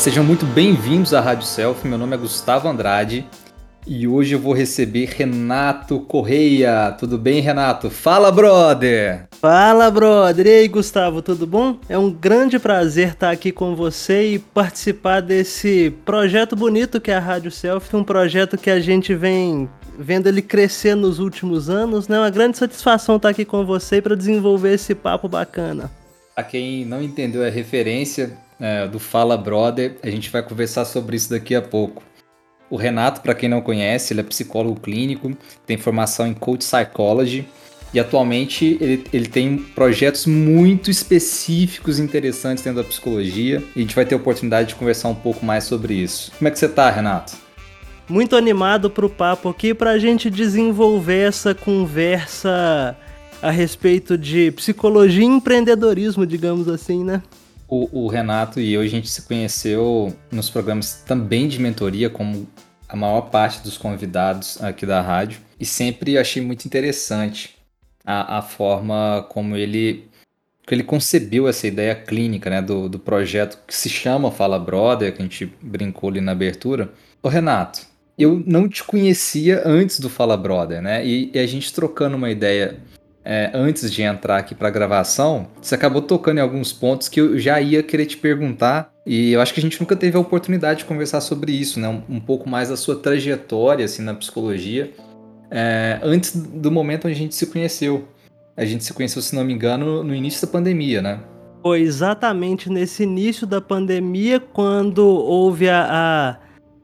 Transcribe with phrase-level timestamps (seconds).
[0.00, 1.86] Sejam muito bem-vindos à Rádio Self.
[1.86, 3.26] Meu nome é Gustavo Andrade
[3.86, 6.96] e hoje eu vou receber Renato Correia.
[6.98, 7.90] Tudo bem, Renato?
[7.90, 9.26] Fala, brother!
[9.32, 10.46] Fala, brother!
[10.46, 11.78] E aí, Gustavo, tudo bom?
[11.86, 17.16] É um grande prazer estar aqui com você e participar desse projeto bonito que é
[17.16, 22.08] a Rádio Self, um projeto que a gente vem vendo ele crescer nos últimos anos,
[22.08, 22.18] né?
[22.18, 25.90] Uma grande satisfação estar aqui com você para desenvolver esse papo bacana.
[26.34, 31.16] Para quem não entendeu a referência é, do Fala Brother, a gente vai conversar sobre
[31.16, 32.02] isso daqui a pouco.
[32.68, 35.32] O Renato, para quem não conhece, ele é psicólogo clínico,
[35.66, 37.48] tem formação em Coach Psychology
[37.92, 43.82] e atualmente ele, ele tem projetos muito específicos e interessantes dentro da psicologia e a
[43.82, 46.30] gente vai ter a oportunidade de conversar um pouco mais sobre isso.
[46.38, 47.32] Como é que você tá, Renato?
[48.08, 52.96] Muito animado para o papo aqui para a gente desenvolver essa conversa
[53.42, 57.22] a respeito de psicologia e empreendedorismo, digamos assim, né?
[57.70, 62.48] O, o, Renato e eu, a gente se conheceu nos programas também de mentoria, como
[62.88, 67.56] a maior parte dos convidados aqui da rádio, e sempre achei muito interessante
[68.04, 70.08] a, a forma como ele,
[70.66, 75.14] que ele concebeu essa ideia clínica né, do, do projeto que se chama Fala Brother,
[75.14, 76.92] que a gente brincou ali na abertura.
[77.22, 77.86] Ô Renato,
[78.18, 81.06] eu não te conhecia antes do Fala Brother, né?
[81.06, 82.80] E, e a gente trocando uma ideia
[83.32, 87.20] é, antes de entrar aqui para a gravação, você acabou tocando em alguns pontos que
[87.20, 88.90] eu já ia querer te perguntar.
[89.06, 91.88] E eu acho que a gente nunca teve a oportunidade de conversar sobre isso, né?
[91.88, 94.90] Um, um pouco mais da sua trajetória assim, na psicologia,
[95.48, 98.08] é, antes do momento onde a gente se conheceu.
[98.56, 101.20] A gente se conheceu, se não me engano, no início da pandemia, né?
[101.62, 105.86] Foi exatamente nesse início da pandemia, quando houve a,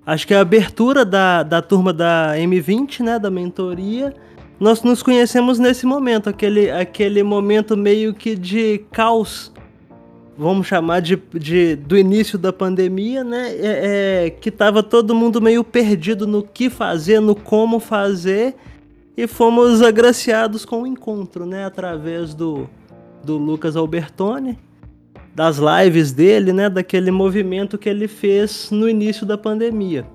[0.07, 4.15] a acho que a abertura da, da turma da M20, né, da mentoria,
[4.59, 9.53] nós nos conhecemos nesse momento, aquele, aquele momento meio que de caos,
[10.37, 13.51] vamos chamar de, de do início da pandemia, né?
[13.51, 18.55] É, é, que tava todo mundo meio perdido no que fazer, no como fazer,
[19.15, 21.67] e fomos agraciados com o encontro, né?
[21.67, 22.69] Através do,
[23.23, 24.59] do Lucas Albertoni,
[25.35, 26.71] das lives dele, né?
[26.71, 30.07] Daquele movimento que ele fez no início da pandemia.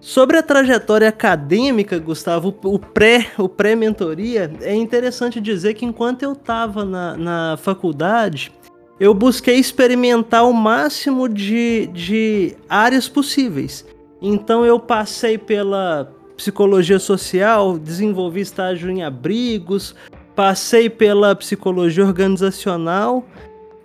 [0.00, 6.32] Sobre a trajetória acadêmica, Gustavo, o pré, o pré-mentoria, é interessante dizer que enquanto eu
[6.32, 8.52] estava na, na faculdade,
[9.00, 13.84] eu busquei experimentar o máximo de, de áreas possíveis.
[14.20, 19.94] Então eu passei pela psicologia social, desenvolvi estágio em abrigos,
[20.34, 23.24] passei pela psicologia organizacional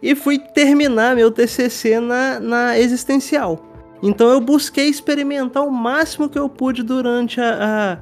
[0.01, 3.70] e fui terminar meu TCC na, na existencial.
[4.01, 7.99] Então eu busquei experimentar o máximo que eu pude durante a,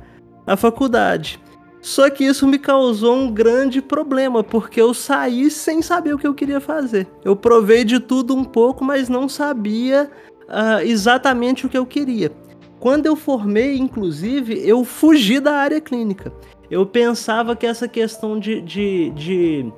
[0.48, 1.40] a, a faculdade.
[1.82, 6.28] Só que isso me causou um grande problema, porque eu saí sem saber o que
[6.28, 7.08] eu queria fazer.
[7.24, 10.10] Eu provei de tudo um pouco, mas não sabia
[10.48, 12.32] uh, exatamente o que eu queria.
[12.80, 16.34] Quando eu formei, inclusive, eu fugi da área clínica.
[16.70, 19.74] Eu pensava que essa questão de, de, de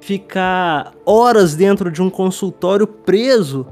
[0.00, 3.66] ficar horas dentro de um consultório preso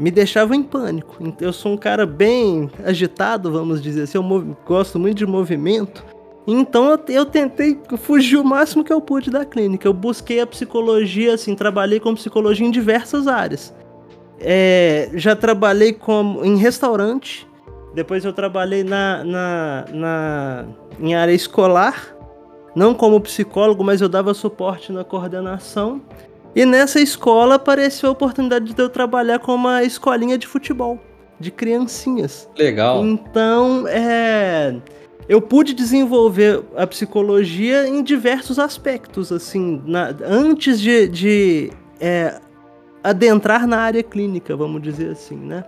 [0.00, 1.14] me deixava em pânico.
[1.38, 6.02] Eu sou um cara bem agitado, vamos dizer assim, eu gosto muito de movimento.
[6.46, 9.86] Então eu, eu, tentei fugir o máximo que eu pude da clínica.
[9.86, 13.74] Eu busquei a psicologia, assim, trabalhei com psicologia em diversas áreas.
[14.40, 17.46] É, já trabalhei como, em restaurante,
[17.94, 20.64] depois eu trabalhei na, na, na,
[20.98, 22.16] em área escolar,
[22.74, 26.00] não como psicólogo, mas eu dava suporte na coordenação.
[26.54, 30.98] E nessa escola apareceu a oportunidade de eu trabalhar com uma escolinha de futebol,
[31.38, 32.48] de criancinhas.
[32.56, 33.04] Legal.
[33.04, 34.74] Então, é
[35.30, 42.40] eu pude desenvolver a psicologia em diversos aspectos, assim, na, antes de, de é,
[43.00, 45.64] adentrar na área clínica, vamos dizer assim, né?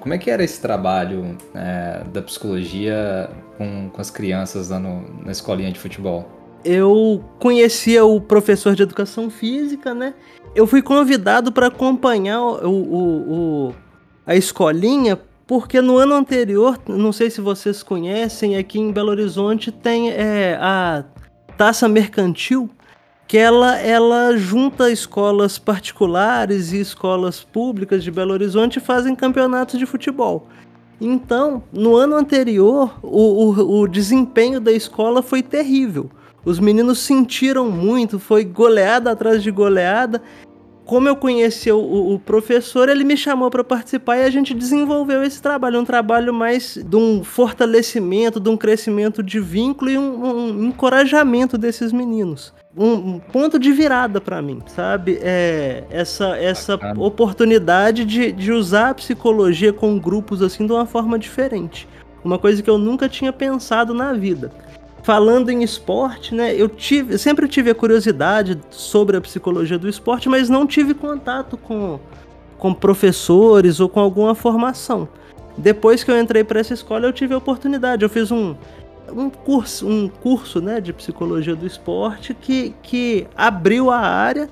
[0.00, 3.28] Como é que era esse trabalho é, da psicologia
[3.58, 6.26] com, com as crianças lá no, na escolinha de futebol?
[6.64, 10.14] Eu conhecia o professor de educação física, né?
[10.54, 13.74] Eu fui convidado para acompanhar o, o, o,
[14.26, 19.72] a escolinha, porque no ano anterior, não sei se vocês conhecem, aqui em Belo Horizonte
[19.72, 21.04] tem é, a
[21.56, 22.70] taça mercantil,
[23.26, 29.78] que ela, ela junta escolas particulares e escolas públicas de Belo Horizonte e fazem campeonatos
[29.78, 30.48] de futebol.
[31.00, 36.10] Então, no ano anterior, o, o, o desempenho da escola foi terrível
[36.44, 40.20] os meninos sentiram muito, foi goleada atrás de goleada.
[40.84, 41.78] como eu conheci o,
[42.14, 46.34] o professor, ele me chamou para participar e a gente desenvolveu esse trabalho, um trabalho
[46.34, 52.52] mais de um fortalecimento, de um crescimento de vínculo e um, um encorajamento desses meninos.
[52.76, 55.18] Um, um ponto de virada para mim, sabe?
[55.22, 61.18] É essa essa oportunidade de, de usar a psicologia com grupos assim de uma forma
[61.18, 61.88] diferente.
[62.24, 64.50] Uma coisa que eu nunca tinha pensado na vida
[65.02, 66.54] falando em esporte, né?
[66.54, 71.56] Eu tive, sempre tive a curiosidade sobre a psicologia do esporte, mas não tive contato
[71.56, 71.98] com,
[72.56, 75.08] com professores ou com alguma formação.
[75.56, 78.04] Depois que eu entrei para essa escola, eu tive a oportunidade.
[78.04, 78.54] Eu fiz um,
[79.10, 84.48] um curso, um curso, né, de psicologia do esporte que, que abriu a área.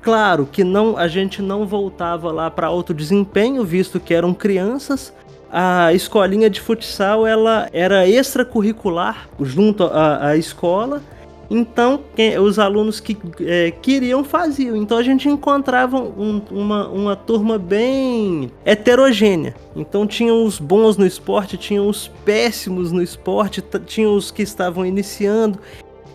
[0.00, 5.12] Claro que não, a gente não voltava lá para alto desempenho, visto que eram crianças,
[5.50, 11.02] a escolinha de futsal ela era extracurricular junto à, à escola.
[11.50, 14.76] Então, quem, os alunos que é, queriam faziam.
[14.76, 19.54] Então, a gente encontrava um, uma, uma turma bem heterogênea.
[19.74, 24.84] Então, tinha os bons no esporte, tinha os péssimos no esporte, tinha os que estavam
[24.84, 25.58] iniciando.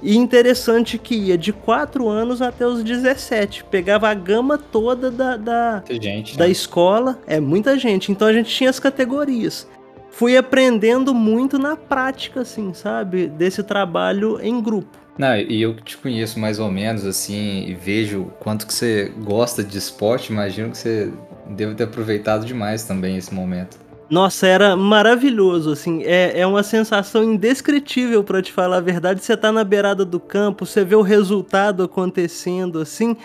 [0.03, 3.63] E interessante que ia de 4 anos até os 17.
[3.63, 6.51] Pegava a gama toda da, da, gente, da né?
[6.51, 7.17] escola.
[7.25, 8.11] É muita gente.
[8.11, 9.65] Então a gente tinha as categorias.
[10.11, 13.27] Fui aprendendo muito na prática, assim, sabe?
[13.27, 15.03] Desse trabalho em grupo.
[15.17, 19.63] Não, e eu te conheço mais ou menos, assim, e vejo quanto que você gosta
[19.63, 21.11] de esporte, imagino que você
[21.49, 23.77] deve ter aproveitado demais também esse momento.
[24.09, 29.23] Nossa, era maravilhoso, assim, é, é uma sensação indescritível para te falar a verdade.
[29.23, 33.15] Você tá na beirada do campo, você vê o resultado acontecendo, assim.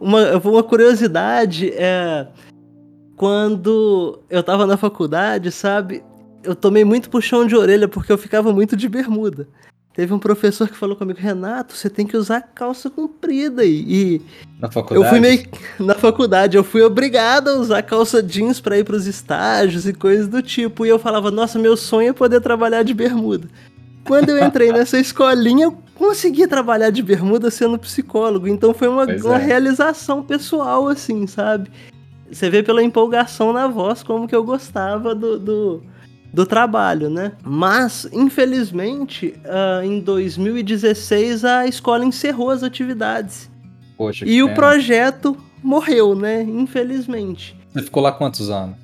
[0.00, 2.26] Uma, uma curiosidade é
[3.16, 6.02] quando eu tava na faculdade, sabe?
[6.42, 9.48] Eu tomei muito puxão de orelha porque eu ficava muito de bermuda.
[9.94, 13.64] Teve um professor que falou comigo, Renato, você tem que usar calça comprida.
[13.64, 14.20] E,
[14.58, 15.04] na faculdade?
[15.04, 15.46] Eu fui meio.
[15.78, 20.26] Na faculdade, eu fui obrigado a usar calça jeans para ir pros estágios e coisas
[20.26, 20.84] do tipo.
[20.84, 23.48] E eu falava, nossa, meu sonho é poder trabalhar de bermuda.
[24.04, 28.48] Quando eu entrei nessa escolinha, eu consegui trabalhar de bermuda sendo psicólogo.
[28.48, 29.44] Então foi uma, uma é.
[29.44, 31.70] realização pessoal, assim, sabe?
[32.32, 35.82] Você vê pela empolgação na voz como que eu gostava do, do
[36.34, 37.32] do trabalho, né?
[37.44, 43.48] Mas, infelizmente, uh, em 2016 a escola encerrou as atividades.
[43.96, 46.42] Poxa, e o projeto morreu, né?
[46.42, 47.56] Infelizmente.
[47.72, 48.76] Você ficou lá quantos anos?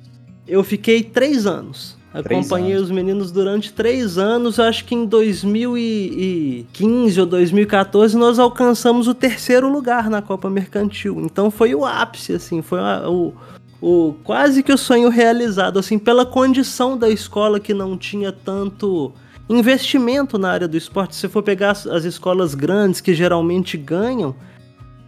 [0.47, 1.99] Eu fiquei três anos.
[2.13, 2.85] Acompanhei anos.
[2.85, 4.57] os meninos durante três anos.
[4.57, 11.21] Acho que em 2015 ou 2014 nós alcançamos o terceiro lugar na Copa Mercantil.
[11.21, 13.33] Então foi o ápice, assim, foi a, o,
[13.81, 19.11] o quase que o sonho realizado, assim, pela condição da escola que não tinha tanto
[19.49, 21.15] investimento na área do esporte.
[21.15, 24.35] Se for pegar as, as escolas grandes que geralmente ganham,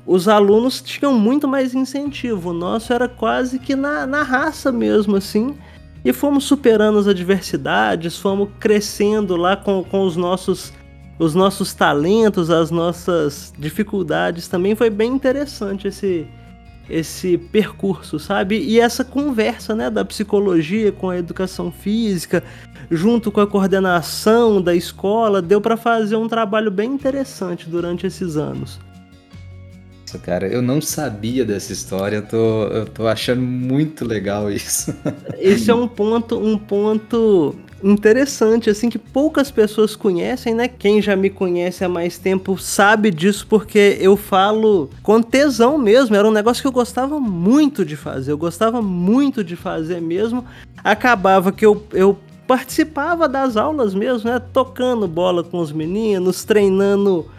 [0.06, 2.50] os alunos tinham muito mais incentivo.
[2.50, 5.56] O nosso era quase que na, na raça mesmo, assim.
[6.04, 10.74] E fomos superando as adversidades, fomos crescendo lá com, com os nossos
[11.20, 14.48] os nossos talentos, as nossas dificuldades.
[14.48, 16.28] Também foi bem interessante esse,
[16.94, 18.58] esse percurso, sabe?
[18.60, 22.44] E essa conversa, né, da psicologia com a educação física,
[22.90, 28.38] junto com a coordenação da escola, deu para fazer um trabalho bem interessante durante esses
[28.38, 28.80] anos.
[30.02, 34.94] Nossa, cara, eu não sabia dessa história, eu tô, eu tô achando muito legal isso.
[35.40, 40.68] Esse é um ponto, um ponto interessante, assim, que poucas pessoas conhecem, né?
[40.68, 46.16] Quem já me conhece há mais tempo sabe disso, porque eu falo com tesão mesmo.
[46.16, 50.46] Era um negócio que eu gostava muito de fazer, eu gostava muito de fazer mesmo.
[50.84, 52.18] Acabava que eu, eu
[52.48, 54.40] participava das aulas mesmo, né?
[54.40, 57.30] Tocando bola com os meninos, treinando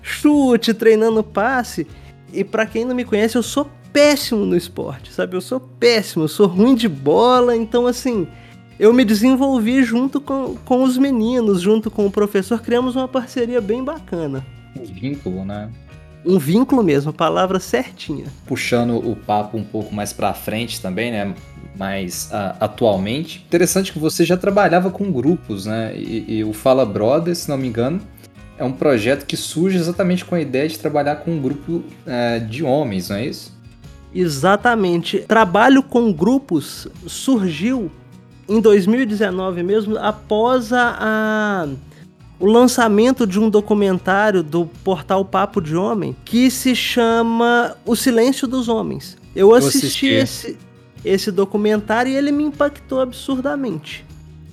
[0.00, 1.86] chute, treinando passe.
[2.32, 5.36] E para quem não me conhece, eu sou péssimo no esporte, sabe?
[5.36, 8.26] Eu sou péssimo, eu sou ruim de bola, então assim
[8.80, 13.60] eu me desenvolvi junto com, com os meninos, junto com o professor, criamos uma parceria
[13.60, 14.42] bem bacana.
[14.74, 15.68] Um vínculo, né?
[16.24, 18.24] Um vínculo mesmo, a palavra certinha.
[18.46, 21.34] Puxando o papo um pouco mais para frente também, né?
[21.76, 23.44] Mais uh, atualmente.
[23.46, 25.94] Interessante que você já trabalhava com grupos, né?
[25.94, 28.00] E, e o Fala Brother, se não me engano,
[28.56, 32.46] é um projeto que surge exatamente com a ideia de trabalhar com um grupo uh,
[32.48, 33.60] de homens, não é isso?
[34.14, 35.18] Exatamente.
[35.18, 37.90] Trabalho com grupos surgiu
[38.50, 41.68] em 2019 mesmo, após a, a,
[42.40, 48.48] o lançamento de um documentário do portal Papo de Homem que se chama O Silêncio
[48.48, 49.16] dos Homens.
[49.36, 50.08] Eu assisti, assisti.
[50.08, 50.58] Esse,
[51.04, 54.04] esse documentário e ele me impactou absurdamente.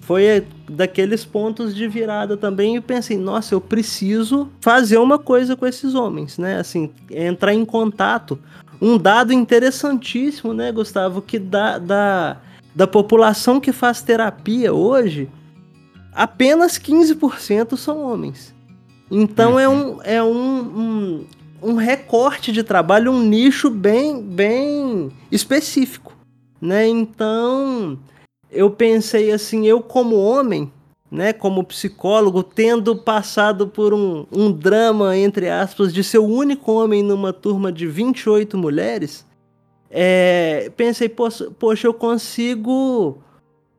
[0.02, 5.66] Foi daqueles pontos de virada também e pensei, nossa, eu preciso fazer uma coisa com
[5.66, 6.60] esses homens, né?
[6.60, 8.40] Assim, entrar em contato
[8.80, 11.80] um dado interessantíssimo, né, Gustavo, que da,
[12.78, 15.28] da população que faz terapia hoje,
[16.14, 18.54] apenas 15% são homens.
[19.10, 19.60] Então uhum.
[19.60, 21.26] é, um, é um, um,
[21.72, 26.16] um, recorte de trabalho, um nicho bem, bem específico.
[26.62, 26.88] Né?
[26.88, 27.98] Então
[28.52, 30.72] eu pensei assim, eu como homem,
[31.10, 36.72] né, como psicólogo, tendo passado por um, um drama, entre aspas, de ser o único
[36.74, 39.26] homem numa turma de 28 mulheres,
[39.90, 43.18] é, pensei, poxa, eu consigo,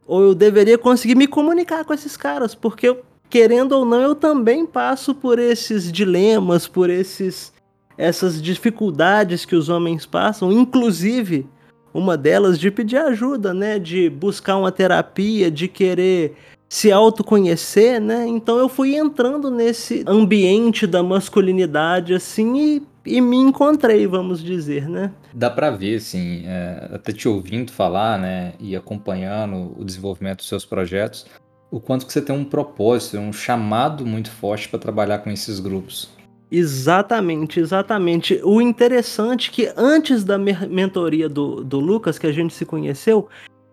[0.07, 4.15] ou eu deveria conseguir me comunicar com esses caras, porque eu, querendo ou não, eu
[4.15, 7.53] também passo por esses dilemas, por esses
[7.99, 11.45] essas dificuldades que os homens passam, inclusive
[11.93, 16.37] uma delas de pedir ajuda, né, de buscar uma terapia, de querer
[16.69, 18.27] se autoconhecer, né?
[18.27, 24.89] Então eu fui entrando nesse ambiente da masculinidade assim e, e me encontrei, vamos dizer,
[24.89, 25.11] né?
[25.33, 30.49] Dá para ver, assim, é, até te ouvindo falar, né, e acompanhando o desenvolvimento dos
[30.49, 31.27] seus projetos,
[31.71, 35.61] o quanto que você tem um propósito, um chamado muito forte para trabalhar com esses
[35.61, 36.11] grupos.
[36.51, 38.41] Exatamente, exatamente.
[38.43, 43.29] O interessante é que antes da mentoria do, do Lucas, que a gente se conheceu,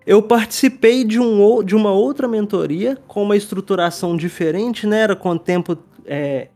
[0.06, 5.00] eu participei de, um, de uma outra mentoria com uma estruturação diferente, né?
[5.00, 6.50] Era com tempo é,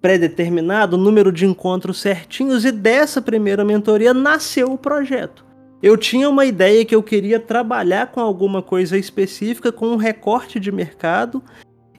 [0.00, 5.44] pré-determinado, número de encontros certinhos, e dessa primeira mentoria nasceu o projeto.
[5.82, 10.60] Eu tinha uma ideia que eu queria trabalhar com alguma coisa específica, com um recorte
[10.60, 11.42] de mercado,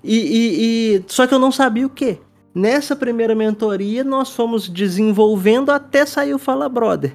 [0.03, 2.17] e, e, e só que eu não sabia o que.
[2.55, 7.13] Nessa primeira mentoria, nós fomos desenvolvendo até sair o Fala Brother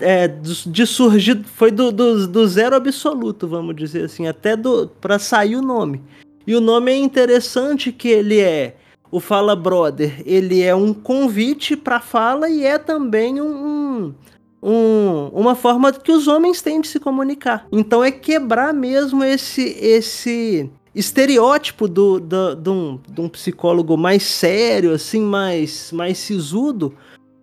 [0.00, 5.18] é, de surgir foi do, do, do, zero absoluto, vamos dizer assim, até do para
[5.18, 6.02] sair o nome.
[6.46, 8.76] E o nome é interessante que ele é
[9.10, 14.14] o Fala Brother, ele é um convite para fala e é também um,
[14.62, 17.66] um, uma forma que os homens têm de se comunicar.
[17.72, 24.24] Então é quebrar mesmo esse esse estereótipo do, do, do, um, de um psicólogo mais
[24.24, 26.92] sério, assim, mais, mais sisudo,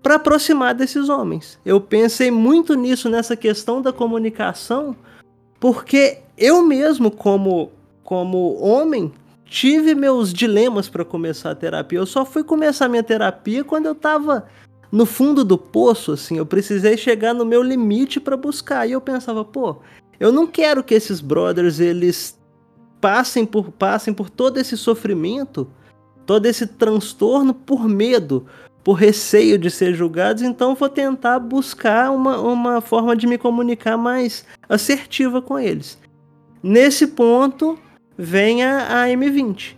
[0.06, 1.58] para aproximar desses homens.
[1.66, 4.96] Eu pensei muito nisso nessa questão da comunicação,
[5.60, 7.72] porque eu mesmo como
[8.04, 9.12] como homem
[9.46, 11.98] tive meus dilemas para começar a terapia.
[11.98, 14.46] Eu só fui começar minha terapia quando eu estava
[14.92, 18.88] no fundo do poço, assim, eu precisei chegar no meu limite para buscar.
[18.88, 19.78] E eu pensava, pô,
[20.20, 22.40] eu não quero que esses brothers eles
[23.02, 25.68] passem por passem por todo esse sofrimento,
[26.28, 28.46] todo esse transtorno por medo,
[28.86, 33.98] por receio de ser julgados, então vou tentar buscar uma, uma forma de me comunicar
[33.98, 35.98] mais assertiva com eles.
[36.62, 37.80] Nesse ponto
[38.16, 39.76] vem a, a M20.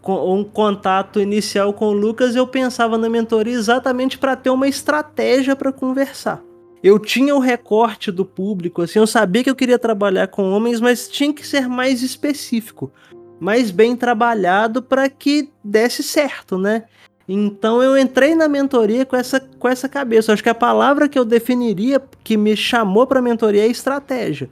[0.00, 4.66] Com um contato inicial com o Lucas, eu pensava na mentoria exatamente para ter uma
[4.66, 6.42] estratégia para conversar.
[6.82, 10.80] Eu tinha o recorte do público, assim, eu sabia que eu queria trabalhar com homens,
[10.80, 12.90] mas tinha que ser mais específico,
[13.38, 16.84] mais bem trabalhado para que desse certo, né?
[17.28, 20.32] Então eu entrei na mentoria com essa, com essa cabeça.
[20.32, 24.50] Acho que a palavra que eu definiria que me chamou para mentoria é estratégia.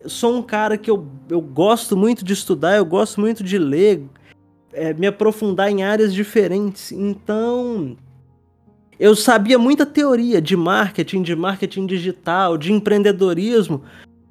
[0.00, 3.58] Eu sou um cara que eu, eu gosto muito de estudar, eu gosto muito de
[3.58, 4.02] ler,
[4.72, 6.92] é, me aprofundar em áreas diferentes.
[6.92, 7.96] Então
[8.98, 13.82] eu sabia muita teoria de marketing, de marketing digital, de empreendedorismo,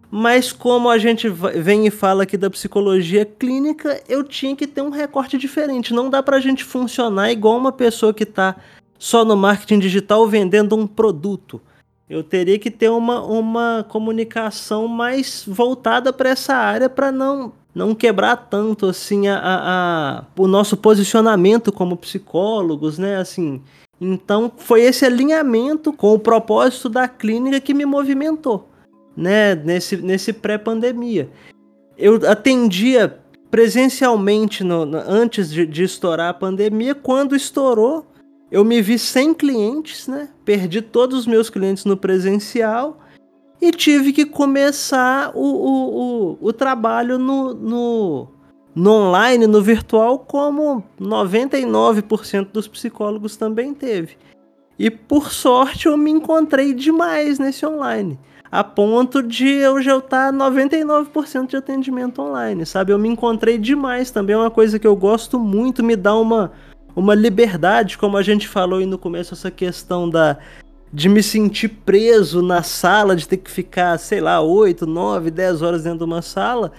[0.09, 4.81] mas como a gente vem e fala aqui da psicologia clínica, eu tinha que ter
[4.81, 5.93] um recorte diferente.
[5.93, 8.55] Não dá pra gente funcionar igual uma pessoa que tá
[8.97, 11.61] só no marketing digital vendendo um produto.
[12.09, 17.93] Eu teria que ter uma, uma comunicação mais voltada para essa área para não não
[17.93, 23.17] quebrar tanto assim a, a, a, o nosso posicionamento como psicólogos, né?
[23.17, 23.61] Assim,
[24.01, 28.66] então foi esse alinhamento com o propósito da clínica que me movimentou
[29.17, 31.27] né, nesse, nesse pré-pandemia.
[31.97, 33.19] Eu atendia
[33.49, 36.93] presencialmente no, no, antes de, de, estourar a pandemia.
[36.93, 38.05] Quando estourou,
[38.51, 40.29] eu me vi sem clientes, né?
[40.45, 42.99] Perdi todos os meus clientes no presencial
[43.59, 48.27] e tive que começar o, o, o, o trabalho no, no,
[48.75, 54.15] no online, no virtual, como 99% dos psicólogos também teve.
[54.77, 58.19] E por sorte eu me encontrei demais nesse online
[58.51, 62.93] a ponto de eu já estar 99% de atendimento online, sabe?
[62.93, 66.51] Eu me encontrei demais também, é uma coisa que eu gosto muito, me dá uma,
[66.95, 70.37] uma liberdade, como a gente falou aí no começo, essa questão da
[70.91, 75.61] de me sentir preso na sala, de ter que ficar, sei lá, 8, 9, 10
[75.61, 76.71] horas dentro de uma sala.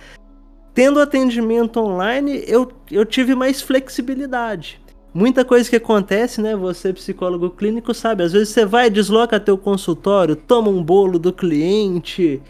[0.72, 4.80] Tendo atendimento online, eu, eu tive mais flexibilidade.
[5.18, 6.54] Muita coisa que acontece, né?
[6.54, 8.22] Você, psicólogo clínico, sabe?
[8.22, 12.40] Às vezes você vai, desloca teu consultório, toma um bolo do cliente,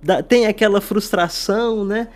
[0.00, 2.08] dá, tem aquela frustração, né?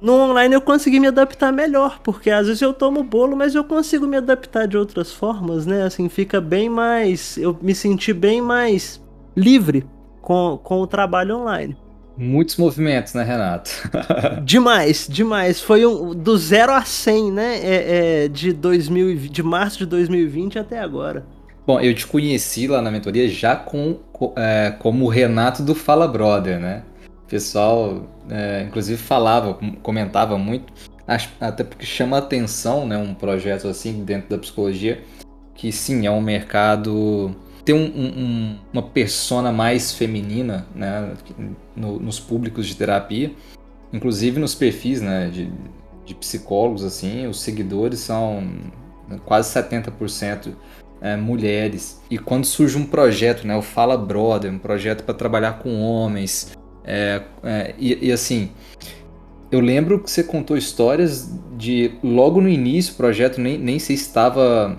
[0.00, 3.64] No online eu consegui me adaptar melhor, porque às vezes eu tomo bolo, mas eu
[3.64, 5.84] consigo me adaptar de outras formas, né?
[5.84, 7.38] Assim, fica bem mais.
[7.38, 9.00] Eu me senti bem mais
[9.36, 9.86] livre
[10.20, 11.76] com, com o trabalho online.
[12.16, 13.70] Muitos movimentos, né, Renato?
[14.42, 15.60] demais, demais.
[15.60, 17.58] Foi um, do 0 a 100, né?
[17.62, 21.26] É, é, de, 2000, de março de 2020 até agora.
[21.66, 23.98] Bom, eu te conheci lá na mentoria já com,
[24.36, 26.84] é, como o Renato do Fala Brother, né?
[27.24, 30.72] O pessoal, é, inclusive, falava, comentava muito,
[31.40, 32.96] até porque chama atenção, né?
[32.96, 35.02] Um projeto assim dentro da psicologia,
[35.54, 37.34] que sim, é um mercado
[37.66, 41.14] ter um, um, uma persona mais feminina né,
[41.76, 43.32] no, nos públicos de terapia,
[43.92, 45.50] inclusive nos perfis né, de,
[46.04, 48.48] de psicólogos, assim, os seguidores são
[49.24, 50.52] quase 70%
[51.00, 52.00] é, mulheres.
[52.08, 56.56] E quando surge um projeto, né, o Fala Brother, um projeto para trabalhar com homens,
[56.84, 58.52] é, é, e, e, assim,
[59.50, 63.92] eu lembro que você contou histórias de logo no início o projeto, nem, nem se
[63.92, 64.78] estava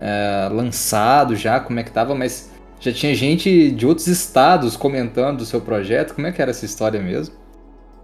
[0.00, 2.50] é, lançado já, como é que tava, mas
[2.80, 6.14] já tinha gente de outros estados comentando do seu projeto.
[6.14, 7.34] Como é que era essa história mesmo?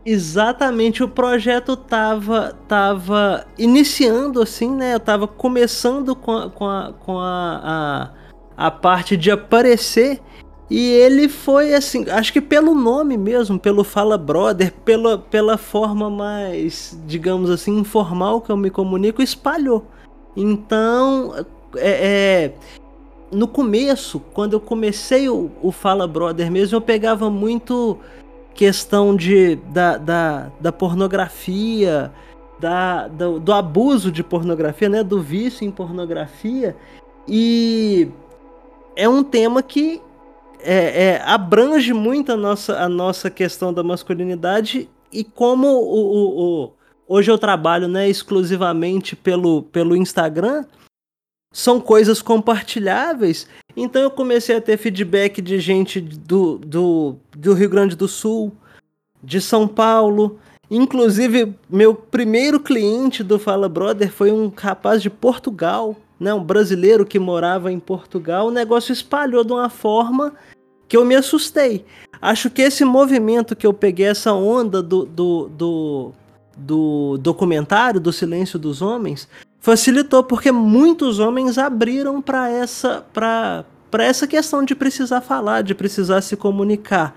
[0.05, 4.95] Exatamente, o projeto tava, tava iniciando assim, né?
[4.95, 8.11] Eu tava começando com a, com a, com a,
[8.57, 10.21] a, a parte de aparecer
[10.69, 16.09] e ele foi assim, acho que pelo nome mesmo, pelo Fala Brother, pela, pela forma
[16.09, 19.87] mais, digamos assim, informal que eu me comunico, espalhou.
[20.35, 21.45] Então,
[21.77, 22.53] é, é,
[23.31, 27.99] no começo, quando eu comecei o, o, Fala Brother mesmo, eu pegava muito
[28.55, 32.13] questão de, da, da, da pornografia,
[32.61, 35.03] da, do, do, abuso de pornografia, né?
[35.03, 36.77] Do vício em pornografia.
[37.27, 38.09] E
[38.95, 40.01] é um tema que
[40.61, 46.65] é, é, abrange muito a nossa, a nossa questão da masculinidade e como o, o,
[46.65, 46.73] o
[47.09, 50.65] hoje eu trabalho né, exclusivamente pelo, pelo Instagram
[51.53, 53.47] são coisas compartilháveis.
[53.77, 58.53] Então eu comecei a ter feedback de gente do, do, do Rio Grande do Sul,
[59.23, 60.39] de São Paulo.
[60.71, 67.05] Inclusive, meu primeiro cliente do Fala Brother foi um rapaz de Portugal, né, um brasileiro
[67.05, 68.47] que morava em Portugal.
[68.47, 70.33] O negócio espalhou de uma forma
[70.89, 71.85] que eu me assustei.
[72.21, 76.13] Acho que esse movimento que eu peguei, essa onda do, do, do,
[76.57, 79.29] do documentário do Silêncio dos Homens,
[79.63, 85.75] facilitou porque muitos homens abriram para essa para para essa questão de precisar falar, de
[85.75, 87.15] precisar se comunicar.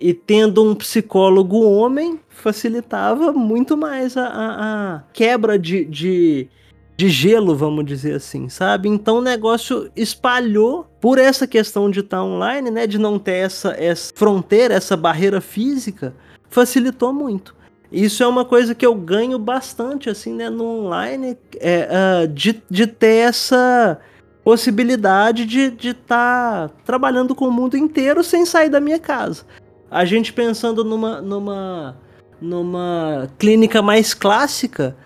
[0.00, 6.48] E tendo um psicólogo homem, facilitava muito mais a, a, a quebra de, de,
[6.96, 8.88] de, gelo, vamos dizer assim, sabe?
[8.88, 12.86] Então o negócio espalhou por essa questão de estar online, né?
[12.86, 16.14] De não ter essa, essa fronteira, essa barreira física,
[16.48, 17.54] facilitou muito.
[17.90, 21.88] Isso é uma coisa que eu ganho bastante, assim, né, no online, é,
[22.24, 23.98] uh, de, de ter essa
[24.44, 29.44] possibilidade de estar tá trabalhando com o mundo inteiro sem sair da minha casa.
[29.90, 31.96] A gente pensando numa, numa,
[32.40, 34.96] numa clínica mais clássica,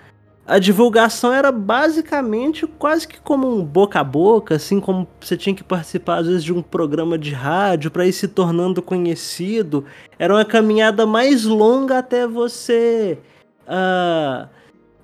[0.47, 5.55] a divulgação era basicamente quase que como um boca a boca, assim como você tinha
[5.55, 9.85] que participar às vezes de um programa de rádio para ir se tornando conhecido.
[10.19, 13.19] Era uma caminhada mais longa até você
[13.69, 14.49] uh,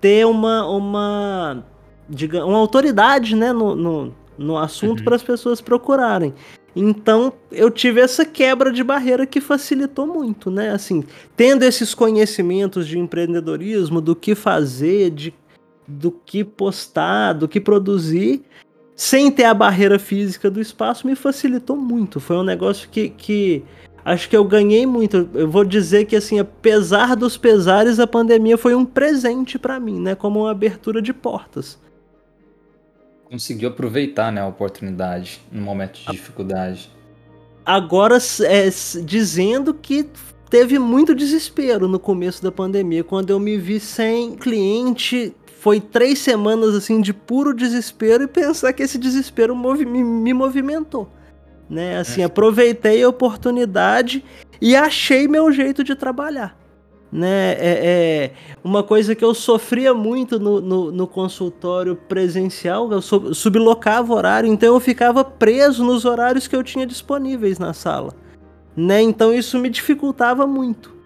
[0.01, 1.65] ter uma uma
[2.09, 5.05] digamos, uma autoridade, né, no, no, no assunto uhum.
[5.05, 6.35] para as pessoas procurarem.
[6.81, 10.71] Então eu tive essa quebra de barreira que facilitou muito, né?
[10.71, 11.03] Assim,
[11.37, 15.35] tendo esses conhecimentos de empreendedorismo, do que fazer, de,
[15.89, 18.45] do que postar, do que produzir,
[18.95, 22.21] sem ter a barreira física do espaço, me facilitou muito.
[22.21, 23.65] Foi um negócio que, que
[24.05, 25.29] acho que eu ganhei muito.
[25.35, 29.99] Eu vou dizer que, assim, apesar dos pesares, a pandemia foi um presente para mim,
[29.99, 30.15] né?
[30.15, 31.77] Como uma abertura de portas
[33.31, 36.91] conseguiu aproveitar né, a oportunidade no momento de dificuldade.
[37.65, 38.69] Agora, é,
[39.05, 40.09] dizendo que
[40.49, 43.05] teve muito desespero no começo da pandemia.
[43.05, 48.73] Quando eu me vi sem cliente, foi três semanas assim de puro desespero e pensar
[48.73, 51.11] que esse desespero movi me, me, movimentou.
[51.69, 51.99] Né?
[51.99, 52.25] Assim, é.
[52.25, 54.25] aproveitei a oportunidade
[54.61, 56.57] e achei meu jeito de trabalhar
[57.11, 57.53] né?
[57.53, 58.31] É, é,
[58.63, 64.75] uma coisa que eu sofria muito no, no, no consultório presencial, eu sublocava horário, então
[64.75, 68.13] eu ficava preso nos horários que eu tinha disponíveis na sala,
[68.77, 69.01] né?
[69.01, 70.97] Então isso me dificultava muito.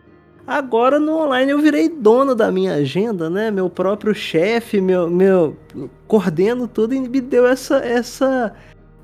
[0.44, 3.50] Agora no online eu virei dono da minha agenda, né?
[3.50, 5.56] Meu próprio chefe, meu, meu
[6.08, 8.52] coordeno tudo e me deu essa, essa,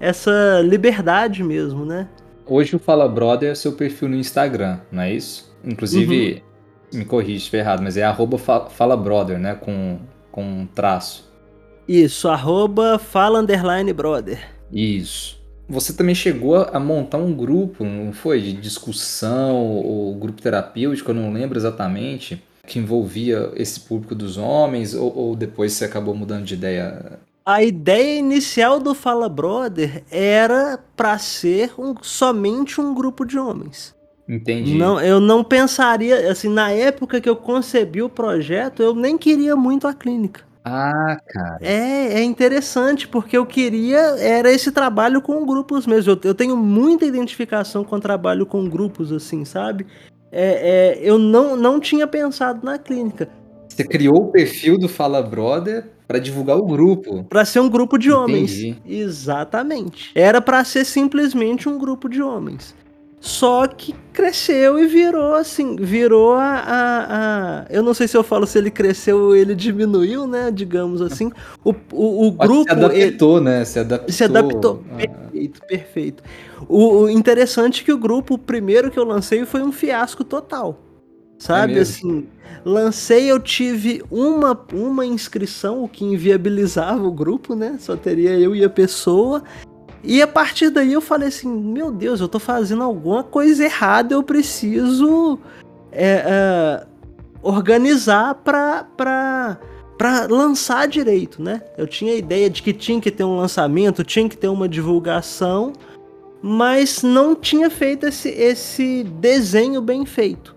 [0.00, 2.08] essa liberdade mesmo, né?
[2.44, 5.54] Hoje o Fala Brother é seu perfil no Instagram, não é isso?
[5.62, 6.47] Inclusive, uhum.
[6.92, 9.54] Me corrige se estiver errado, mas é arroba Fala Brother, né?
[9.54, 9.98] Com,
[10.30, 11.28] com um traço.
[11.86, 14.40] Isso, arroba Fala Underline Brother.
[14.72, 15.38] Isso.
[15.68, 18.40] Você também chegou a montar um grupo, não foi?
[18.40, 24.94] De discussão ou grupo terapêutico, eu não lembro exatamente, que envolvia esse público dos homens,
[24.94, 27.18] ou, ou depois você acabou mudando de ideia?
[27.44, 33.94] A ideia inicial do Fala Brother era para ser um, somente um grupo de homens.
[34.28, 34.74] Entendi.
[34.74, 39.56] Não, eu não pensaria, assim, na época que eu concebi o projeto, eu nem queria
[39.56, 40.42] muito a clínica.
[40.64, 41.58] Ah, cara.
[41.62, 46.12] É, é interessante, porque eu queria, era esse trabalho com grupos mesmo.
[46.12, 49.86] Eu, eu tenho muita identificação com trabalho com grupos, assim, sabe?
[50.30, 53.30] É, é, eu não, não tinha pensado na clínica.
[53.66, 57.24] Você criou o perfil do Fala Brother para divulgar o grupo.
[57.24, 58.20] Para ser um grupo de Entendi.
[58.22, 58.76] homens.
[58.84, 60.10] Exatamente.
[60.14, 62.74] Era para ser simplesmente um grupo de homens.
[63.20, 67.06] Só que cresceu e virou assim, virou a, a,
[67.62, 70.52] a, Eu não sei se eu falo se ele cresceu ou ele diminuiu, né?
[70.52, 71.30] Digamos assim.
[71.64, 72.62] O, o, o grupo.
[72.62, 73.64] Se adaptou, ele, né?
[73.64, 74.12] Se adaptou.
[74.12, 74.84] Se adaptou.
[74.92, 74.96] Ah.
[74.96, 76.22] Perfeito, perfeito.
[76.68, 80.22] O, o, interessante é que o grupo, o primeiro que eu lancei, foi um fiasco
[80.22, 80.80] total.
[81.38, 82.26] Sabe, é assim,
[82.64, 87.76] lancei, eu tive uma, uma inscrição, o que inviabilizava o grupo, né?
[87.78, 89.44] Só teria eu e a pessoa.
[90.02, 94.14] E a partir daí eu falei assim: meu Deus, eu tô fazendo alguma coisa errada,
[94.14, 95.38] eu preciso
[95.90, 96.86] é, é,
[97.42, 99.58] organizar pra, pra,
[99.96, 101.62] pra lançar direito, né?
[101.76, 104.68] Eu tinha a ideia de que tinha que ter um lançamento, tinha que ter uma
[104.68, 105.72] divulgação,
[106.40, 110.54] mas não tinha feito esse, esse desenho bem feito.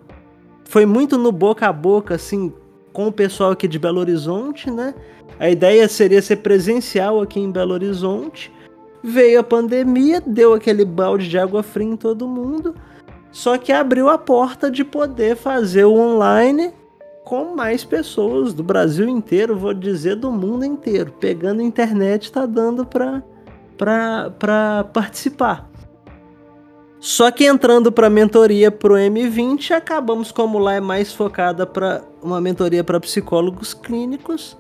[0.65, 2.53] Foi muito no boca a boca, assim,
[2.93, 4.93] com o pessoal aqui de Belo Horizonte, né?
[5.39, 8.51] A ideia seria ser presencial aqui em Belo Horizonte
[9.03, 12.75] Veio a pandemia, deu aquele balde de água fria em todo mundo,
[13.31, 16.73] só que abriu a porta de poder fazer o online
[17.23, 21.13] com mais pessoas do Brasil inteiro, vou dizer do mundo inteiro.
[21.19, 23.23] Pegando a internet tá dando para
[23.77, 25.67] para participar.
[26.99, 32.39] Só que entrando para mentoria pro M20, acabamos como lá é mais focada para uma
[32.39, 34.55] mentoria para psicólogos clínicos,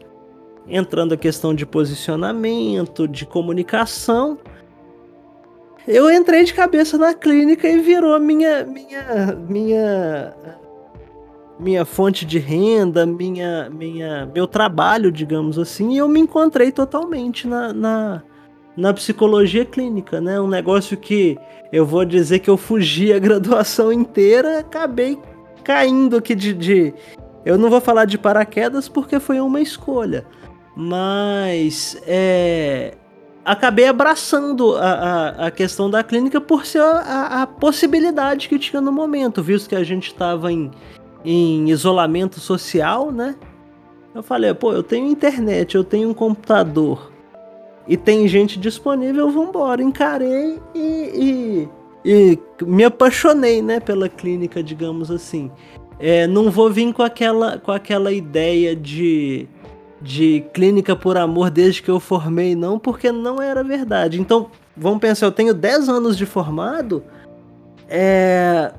[0.67, 4.37] entrando a questão de posicionamento, de comunicação.
[5.87, 10.33] Eu entrei de cabeça na clínica e virou minha minha minha
[11.59, 17.47] minha fonte de renda, minha minha meu trabalho, digamos assim, e eu me encontrei totalmente
[17.47, 18.23] na, na,
[18.77, 20.39] na psicologia clínica, né?
[20.39, 21.37] Um negócio que
[21.73, 25.17] eu vou dizer que eu fugi a graduação inteira, acabei
[25.63, 26.93] caindo aqui de, de
[27.43, 30.25] eu não vou falar de paraquedas porque foi uma escolha
[30.81, 32.95] mas é,
[33.45, 38.81] acabei abraçando a, a, a, questão da clínica por ser a, a, possibilidade que tinha
[38.81, 40.71] no momento, visto que a gente estava em,
[41.23, 43.35] em isolamento social, né?
[44.15, 47.11] Eu falei, pô, eu tenho internet, eu tenho um computador
[47.87, 49.83] e tem gente disponível, vambora.
[49.83, 51.69] Encarei e,
[52.03, 55.51] e, e me apaixonei, né, pela clínica, digamos assim.
[55.99, 59.47] É, não vou vir com aquela, com aquela ideia de
[60.01, 64.19] de clínica por amor desde que eu formei, não, porque não era verdade.
[64.19, 67.03] Então, vamos pensar, eu tenho 10 anos de formado,
[67.87, 68.73] é,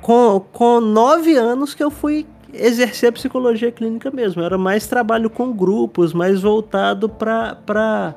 [0.00, 4.42] com, com 9 anos que eu fui exercer psicologia clínica mesmo.
[4.42, 8.14] Era mais trabalho com grupos, mais voltado para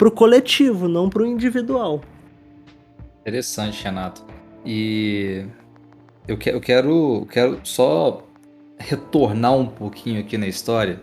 [0.00, 2.00] o coletivo, não para o individual.
[3.20, 4.24] Interessante, Renato.
[4.64, 5.44] E
[6.26, 8.22] eu, que, eu quero, quero só
[8.78, 11.00] retornar um pouquinho aqui na história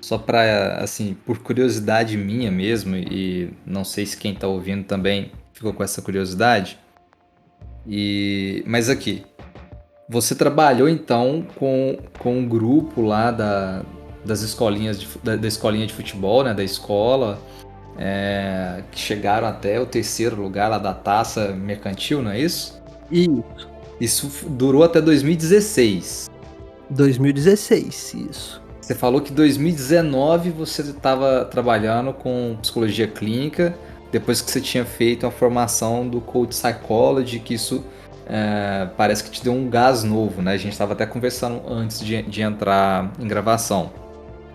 [0.00, 5.32] só para assim, por curiosidade minha mesmo e não sei se quem está ouvindo também
[5.52, 6.78] ficou com essa curiosidade.
[7.86, 9.24] E mas aqui,
[10.08, 13.82] você trabalhou então com, com um grupo lá da,
[14.24, 17.38] das escolinhas de, da, da escolinha de futebol, né, da escola,
[17.98, 22.80] é, que chegaram até o terceiro lugar lá da taça mercantil, não é isso?
[23.10, 23.70] Isso.
[24.00, 26.30] Isso durou até 2016.
[26.88, 28.59] 2016, isso.
[28.90, 33.72] Você falou que em 2019 você estava trabalhando com psicologia clínica,
[34.10, 37.84] depois que você tinha feito a formação do Coach Psychology, que isso
[38.26, 40.54] é, parece que te deu um gás novo, né?
[40.54, 43.92] A gente estava até conversando antes de, de, entrar em gravação.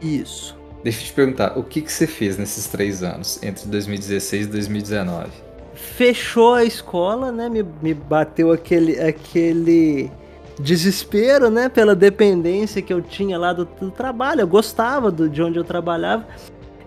[0.01, 0.57] Isso.
[0.83, 4.49] Deixa eu te perguntar, o que, que você fez nesses três anos, entre 2016 e
[4.49, 5.29] 2019?
[5.73, 7.47] Fechou a escola, né?
[7.47, 10.11] Me, me bateu aquele, aquele
[10.59, 14.41] desespero, né, pela dependência que eu tinha lá do, do trabalho.
[14.41, 16.25] Eu gostava do, de onde eu trabalhava.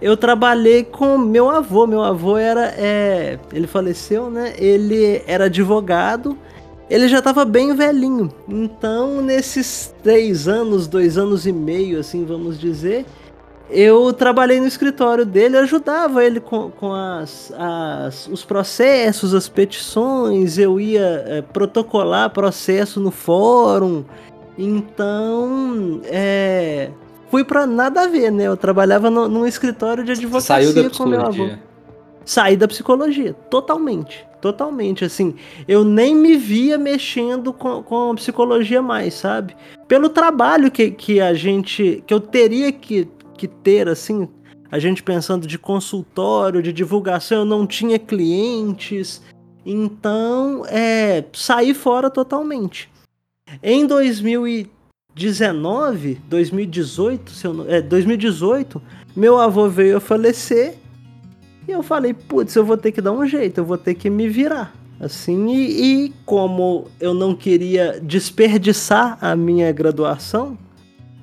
[0.01, 1.87] Eu trabalhei com meu avô.
[1.87, 4.55] Meu avô era, é, ele faleceu, né?
[4.57, 6.39] Ele era advogado.
[6.89, 8.33] Ele já estava bem velhinho.
[8.49, 13.05] Então, nesses três anos, dois anos e meio, assim, vamos dizer,
[13.71, 20.57] eu trabalhei no escritório dele, ajudava ele com, com as, as, os processos, as petições,
[20.57, 24.05] eu ia é, protocolar processo no fórum.
[24.57, 26.91] Então, é,
[27.31, 28.45] fui para nada a ver, né?
[28.45, 31.51] Eu trabalhava no, num escritório de advocacia Saiu da avô.
[32.25, 34.27] Saí da psicologia, totalmente.
[34.41, 35.35] Totalmente, assim.
[35.67, 39.57] Eu nem me via mexendo com, com psicologia mais, sabe?
[39.89, 42.05] Pelo trabalho que, que a gente.
[42.07, 43.09] que eu teria que
[43.47, 44.29] ter, assim,
[44.71, 49.21] a gente pensando de consultório, de divulgação, eu não tinha clientes,
[49.65, 52.91] então é, saí fora totalmente.
[53.63, 58.83] Em 2019, 2018, se eu é, 2018,
[59.17, 60.75] meu avô veio a falecer
[61.67, 64.11] e eu falei, putz, eu vou ter que dar um jeito, eu vou ter que
[64.11, 64.75] me virar.
[65.01, 70.59] Assim, e, e como eu não queria desperdiçar a minha graduação,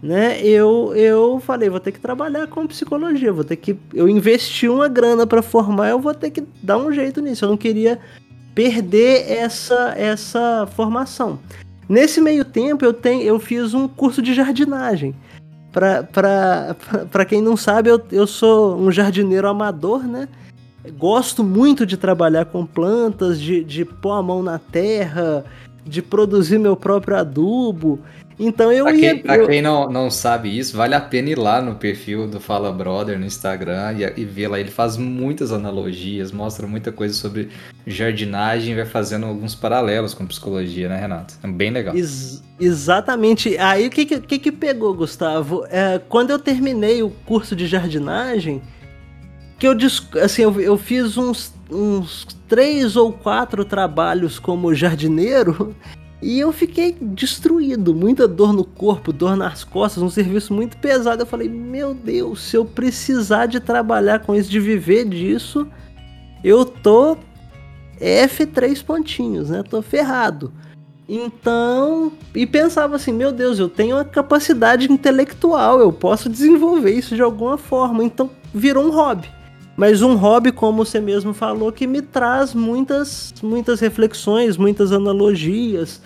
[0.06, 0.40] né?
[0.40, 3.76] Eu, eu falei, vou ter que trabalhar com psicologia, vou ter que.
[3.92, 7.44] Eu investi uma grana para formar, eu vou ter que dar um jeito nisso.
[7.44, 8.00] Eu não queria
[8.54, 11.40] perder essa, essa formação.
[11.90, 15.16] Nesse meio tempo, eu, tenho, eu fiz um curso de jardinagem.
[15.72, 20.28] Para quem não sabe, eu, eu sou um jardineiro amador, né?
[20.98, 25.44] Gosto muito de trabalhar com plantas, de, de pôr a mão na terra,
[25.84, 28.00] de produzir meu próprio adubo.
[28.38, 29.14] Então eu pra ia.
[29.14, 32.40] Quem, pra quem não, não sabe isso, vale a pena ir lá no perfil do
[32.40, 34.60] Fala Brother no Instagram e, e ver lá.
[34.60, 37.50] Ele faz muitas analogias, mostra muita coisa sobre
[37.88, 41.36] jardinagem, vai fazendo alguns paralelos com psicologia, né, Renato?
[41.42, 41.96] É bem legal.
[41.96, 43.58] Ex exatamente.
[43.58, 45.66] Aí o que, que, que pegou, Gustavo?
[45.70, 48.62] É, quando eu terminei o curso de jardinagem,
[49.58, 49.76] que eu,
[50.22, 55.76] assim, eu, eu fiz uns, uns três ou quatro trabalhos como jardineiro.
[56.26, 61.22] E eu fiquei destruído, muita dor no corpo, dor nas costas, um serviço muito pesado.
[61.22, 65.68] Eu falei, meu Deus, se eu precisar de trabalhar com isso, de viver disso,
[66.44, 67.16] eu tô
[68.02, 69.62] F3 pontinhos, né?
[69.62, 70.52] Tô ferrado.
[71.08, 77.16] Então, e pensava assim, meu Deus, eu tenho uma capacidade intelectual, eu posso desenvolver isso
[77.16, 78.04] de alguma forma.
[78.04, 79.30] Então, virou um hobby.
[79.78, 86.02] Mas um hobby, como você mesmo falou, que me traz muitas, muitas reflexões, muitas analogias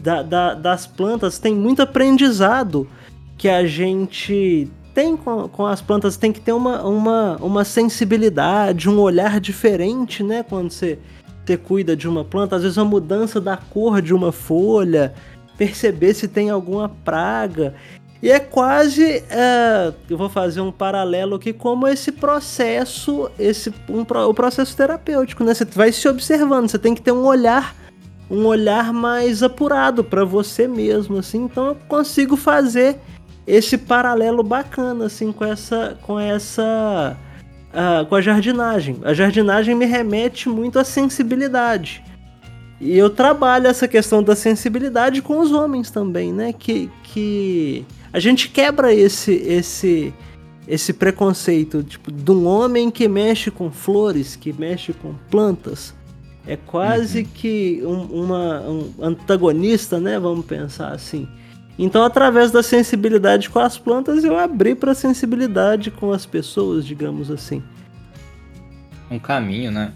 [0.00, 1.38] da, da, das plantas.
[1.38, 2.88] Tem muito aprendizado
[3.36, 6.16] que a gente tem com, com as plantas.
[6.16, 10.42] Tem que ter uma, uma, uma sensibilidade, um olhar diferente, né?
[10.42, 10.98] Quando você,
[11.44, 12.56] você cuida de uma planta.
[12.56, 15.14] Às vezes, uma mudança da cor de uma folha,
[15.56, 17.74] perceber se tem alguma praga.
[18.22, 24.02] E é quase, é, eu vou fazer um paralelo aqui, como esse processo, esse um,
[24.02, 25.54] o processo terapêutico, né?
[25.54, 27.74] Você vai se observando, você tem que ter um olhar,
[28.30, 31.44] um olhar mais apurado para você mesmo, assim.
[31.44, 32.96] Então eu consigo fazer
[33.46, 37.16] esse paralelo bacana, assim, com essa, com essa,
[37.72, 38.98] uh, com a jardinagem.
[39.02, 42.02] A jardinagem me remete muito à sensibilidade.
[42.80, 46.52] E eu trabalho essa questão da sensibilidade com os homens também, né?
[46.52, 50.14] Que, que a gente quebra esse esse
[50.66, 55.92] esse preconceito tipo de um homem que mexe com flores, que mexe com plantas.
[56.46, 57.28] É quase uhum.
[57.34, 60.18] que um, uma, um antagonista, né?
[60.18, 61.28] Vamos pensar assim.
[61.78, 66.84] Então, através da sensibilidade com as plantas, eu abri para a sensibilidade com as pessoas,
[66.84, 67.62] digamos assim.
[69.10, 69.92] Um caminho, né?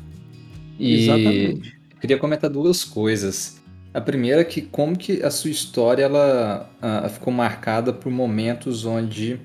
[0.78, 1.78] E Exatamente.
[2.00, 3.62] queria comentar duas coisas.
[3.92, 8.85] A primeira é que como que a sua história ela uh, ficou marcada por momentos
[8.85, 9.38] onde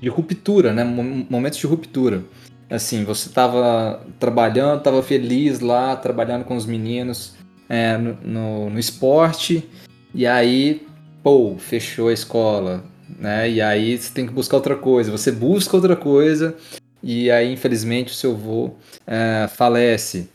[0.00, 0.82] de ruptura, né?
[0.82, 2.24] Momentos de ruptura.
[2.70, 7.34] Assim, você estava trabalhando, estava feliz lá, trabalhando com os meninos
[7.68, 9.68] é, no, no, no, esporte,
[10.14, 10.86] e aí,
[11.22, 12.84] pô, fechou a escola,
[13.18, 13.50] né?
[13.50, 15.10] E aí você tem que buscar outra coisa.
[15.10, 16.56] Você busca outra coisa,
[17.02, 18.74] e aí, infelizmente, o seu avô
[19.06, 20.28] é, falece.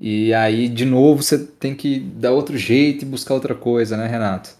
[0.00, 4.06] E aí, de novo, você tem que dar outro jeito e buscar outra coisa, né,
[4.06, 4.50] Renato?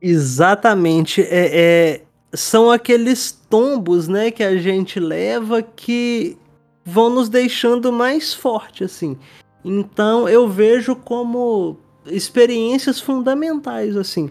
[0.00, 1.22] Exatamente.
[1.22, 2.00] É, é,
[2.32, 6.36] são aqueles tombos, né, que a gente leva que
[6.84, 9.16] vão nos deixando mais forte, assim.
[9.64, 14.30] Então, eu vejo como experiências fundamentais, assim.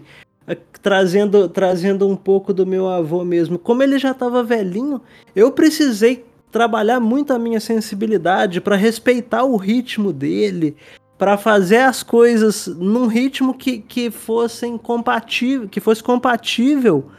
[0.82, 3.58] Trazendo, trazendo um pouco do meu avô mesmo.
[3.58, 5.00] Como ele já estava velhinho,
[5.34, 10.76] eu precisei trabalhar muito a minha sensibilidade para respeitar o ritmo dele,
[11.18, 17.10] para fazer as coisas num ritmo que, que fossem compatível, que fosse compatível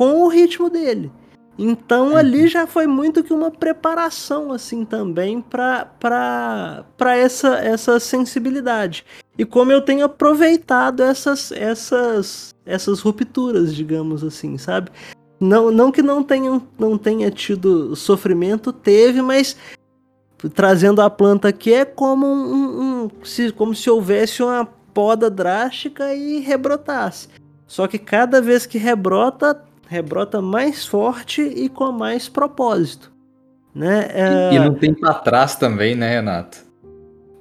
[0.00, 1.12] com o ritmo dele.
[1.58, 2.16] Então uhum.
[2.16, 6.74] ali já foi muito que uma preparação assim também para
[7.18, 9.04] essa essa sensibilidade.
[9.36, 14.90] E como eu tenho aproveitado essas essas essas rupturas, digamos assim, sabe?
[15.38, 19.54] Não, não que não tenha, não tenha tido sofrimento, teve, mas
[20.54, 26.14] trazendo a planta aqui é como um, um, se, como se houvesse uma poda drástica
[26.14, 27.28] e rebrotasse.
[27.66, 33.10] Só que cada vez que rebrota, rebrota mais forte e com mais propósito.
[33.74, 34.08] Né?
[34.12, 34.54] É...
[34.54, 36.58] E, não tem para trás também, né, Renato?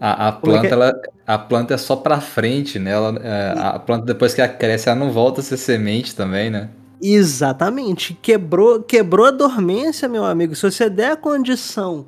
[0.01, 2.89] A, a é planta, é ela, a planta é só para frente, né?
[2.89, 6.49] Ela, é, a planta depois que ela cresce, ela não volta a ser semente também,
[6.49, 6.69] né?
[6.99, 8.17] Exatamente.
[8.19, 10.55] Quebrou, quebrou a dormência, meu amigo.
[10.55, 12.07] Se você der a condição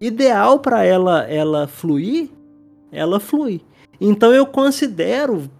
[0.00, 2.30] ideal para ela ela fluir,
[2.90, 3.60] ela flui.
[4.00, 5.50] Então eu considero,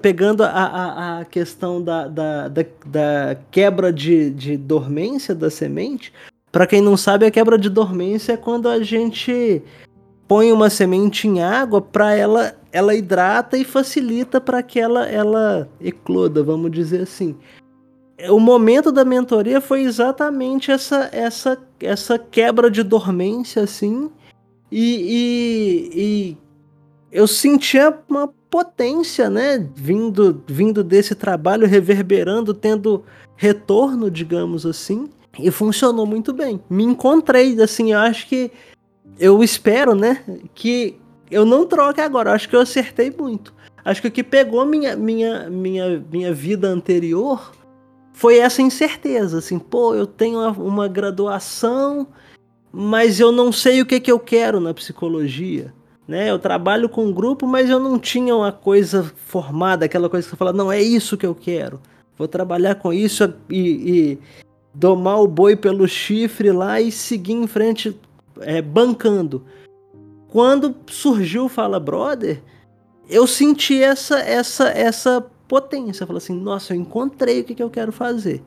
[0.00, 6.12] pegando a, a, a questão da, da, da, da, quebra de, de dormência da semente,
[6.52, 9.60] para quem não sabe, a quebra de dormência é quando a gente
[10.28, 15.68] põe uma semente em água para ela ela hidrata e facilita para que ela ela
[15.80, 17.36] ecloda, vamos dizer assim.
[18.28, 24.10] O momento da mentoria foi exatamente essa essa essa quebra de dormência assim
[24.70, 26.38] e, e, e
[27.12, 35.50] eu sentia uma potência né vindo vindo desse trabalho reverberando tendo retorno digamos assim e
[35.50, 38.52] funcionou muito bem me encontrei assim eu acho que
[39.18, 40.22] eu espero né
[40.54, 40.96] que
[41.28, 43.52] eu não troque agora acho que eu acertei muito
[43.84, 47.50] acho que o que pegou minha minha minha minha vida anterior
[48.12, 52.06] foi essa incerteza, assim, pô, eu tenho uma, uma graduação,
[52.70, 55.74] mas eu não sei o que, que eu quero na psicologia.
[56.06, 56.30] Né?
[56.30, 60.30] Eu trabalho com um grupo, mas eu não tinha uma coisa formada, aquela coisa que
[60.30, 61.80] você fala, não, é isso que eu quero.
[62.16, 64.18] Vou trabalhar com isso e, e
[64.72, 67.98] domar o boi pelo chifre lá e seguir em frente
[68.40, 69.44] é, bancando.
[70.28, 72.42] Quando surgiu o Fala Brother,
[73.08, 76.06] eu senti essa essa essa potência.
[76.06, 78.42] Fala assim, nossa, eu encontrei o que, que eu quero fazer.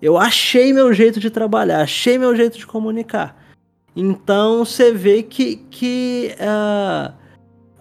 [0.00, 3.45] Eu achei meu jeito de trabalhar, achei meu jeito de comunicar.
[3.96, 7.14] Então você vê que, que uh,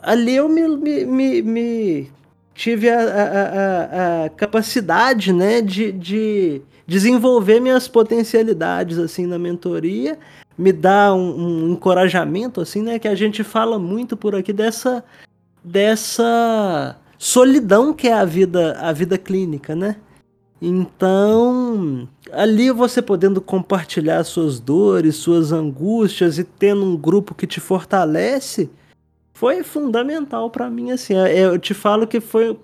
[0.01, 2.11] ali eu me, me, me, me
[2.53, 10.17] tive a, a, a, a, capacidade né, de, de desenvolver minhas potencialidades assim na mentoria,
[10.57, 15.03] me dá um, um encorajamento assim, né, que a gente fala muito por aqui dessa
[15.61, 19.95] dessa solidão que é a vida, a vida clínica, né?
[20.61, 27.59] Então, ali você podendo compartilhar suas dores, suas angústias e tendo um grupo que te
[27.59, 28.69] fortalece,
[29.33, 31.15] foi fundamental para mim assim.
[31.15, 32.57] É, eu te falo que foi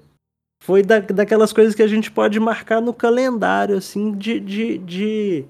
[0.64, 5.46] foi da, daquelas coisas que a gente pode marcar no calendário assim de, de, de,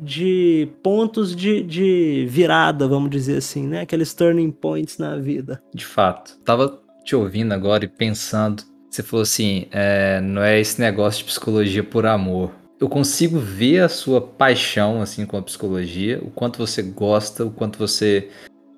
[0.00, 3.82] de pontos de, de virada, vamos dizer assim, né?
[3.82, 5.62] Aqueles turning points na vida.
[5.74, 6.38] De fato.
[6.42, 8.64] Tava te ouvindo agora e pensando,
[8.96, 12.52] você falou assim, é, não é esse negócio de psicologia por amor.
[12.80, 17.50] Eu consigo ver a sua paixão assim com a psicologia, o quanto você gosta, o
[17.50, 18.30] quanto você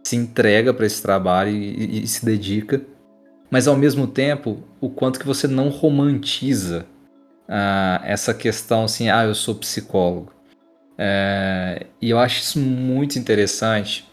[0.04, 2.80] se entrega para esse trabalho e, e, e, se dedica,
[3.50, 6.86] mas ao mesmo tempo o quanto que você não romantiza
[7.48, 10.32] ah, essa questão assim, ah, eu sou psicólogo.
[10.96, 14.04] É, e eu acho isso muito interessante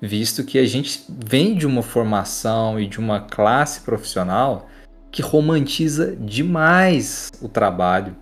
[0.00, 4.68] visto que a gente vem de uma formação e de uma classe profissional
[5.10, 8.16] que romantiza demais o trabalho,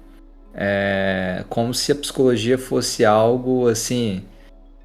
[0.55, 4.25] é, como se a psicologia fosse algo assim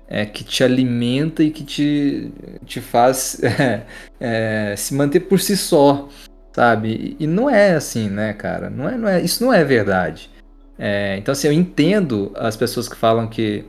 [0.07, 2.31] é, que te alimenta e que te,
[2.65, 3.85] te faz é,
[4.19, 6.07] é, se manter por si só,
[6.51, 7.15] sabe?
[7.19, 8.69] E não é assim, né, cara?
[8.69, 10.29] Não é, não é, isso não é verdade.
[10.77, 13.65] É, então, assim, eu entendo as pessoas que falam que,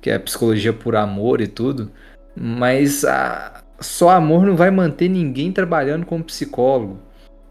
[0.00, 1.90] que é psicologia por amor e tudo,
[2.36, 6.98] mas a, só amor não vai manter ninguém trabalhando como psicólogo.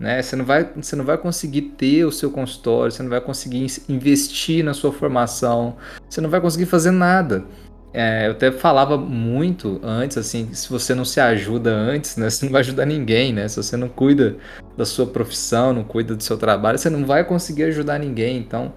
[0.01, 0.19] Né?
[0.19, 3.67] Você, não vai, você não vai conseguir ter o seu consultório, você não vai conseguir
[3.87, 5.77] investir na sua formação,
[6.09, 7.45] você não vai conseguir fazer nada.
[7.93, 12.45] É, eu até falava muito antes, assim, se você não se ajuda antes, né, você
[12.45, 13.47] não vai ajudar ninguém, né?
[13.47, 14.37] Se você não cuida
[14.75, 18.37] da sua profissão, não cuida do seu trabalho, você não vai conseguir ajudar ninguém.
[18.37, 18.73] Então,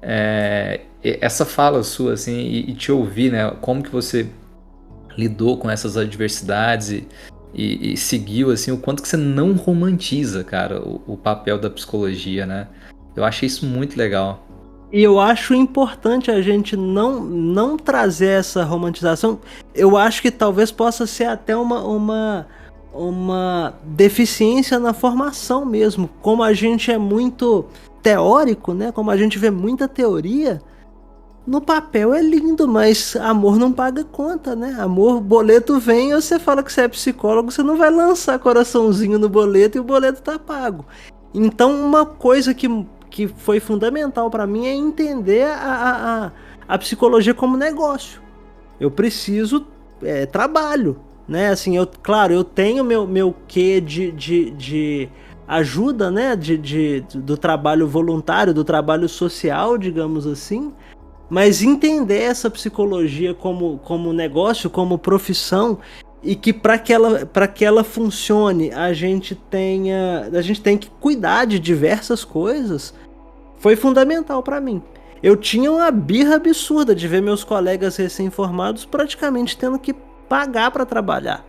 [0.00, 3.54] é, essa fala sua, assim, e, e, te ouvir, né?
[3.60, 4.26] Como que você
[5.18, 7.06] lidou com essas adversidades e,
[7.54, 11.68] e, e, seguiu assim o quanto que você não romantiza, cara, o, o, papel da
[11.68, 12.68] psicologia, né?
[13.14, 14.46] Eu achei isso muito legal.
[14.90, 19.38] E eu acho importante a gente não, não trazer essa romantização.
[19.74, 22.46] Eu acho que talvez possa ser até uma, uma,
[22.92, 26.08] uma deficiência na formação mesmo.
[26.20, 27.66] Como a gente é muito
[28.02, 28.92] teórico, né?
[28.92, 30.60] Como a gente vê muita teoria,
[31.46, 34.76] no papel é lindo, mas amor não paga conta, né?
[34.78, 39.28] Amor, boleto vem você fala que você é psicólogo, você não vai lançar coraçãozinho no
[39.28, 40.84] boleto e o boleto tá pago.
[41.34, 42.68] Então, uma coisa que,
[43.10, 46.32] que foi fundamental para mim é entender a,
[46.68, 48.22] a, a, psicologia como negócio.
[48.78, 49.66] Eu preciso
[50.00, 51.48] é, trabalho, né?
[51.48, 55.08] Assim, eu, claro, eu tenho meu, meu quê de, de, de
[55.48, 56.36] ajuda, né?
[56.36, 60.72] De, de, do trabalho voluntário, do trabalho social, digamos assim
[61.32, 65.78] mas entender essa psicologia como, como negócio, como profissão
[66.22, 70.76] e que para que ela para que ela funcione a gente tenha a gente tem
[70.76, 72.92] que cuidar de diversas coisas
[73.56, 74.82] foi fundamental para mim.
[75.22, 79.94] Eu tinha uma birra absurda de ver meus colegas recém-formados praticamente tendo que
[80.28, 81.42] pagar para trabalhar.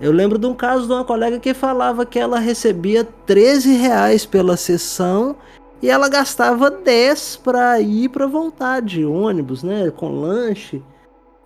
[0.00, 4.24] Eu lembro de um caso de uma colega que falava que ela recebia 13 reais
[4.24, 5.36] pela sessão
[5.82, 10.80] e ela gastava 10 para ir para voltar de ônibus, né, com lanche.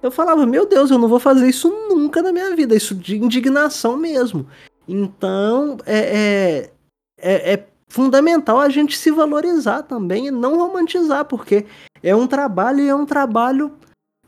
[0.03, 3.17] Eu falava, meu Deus, eu não vou fazer isso nunca na minha vida, isso de
[3.17, 4.47] indignação mesmo.
[4.87, 6.71] Então, é, é,
[7.19, 11.65] é, é fundamental a gente se valorizar também e não romantizar, porque
[12.03, 13.73] é um trabalho e é um trabalho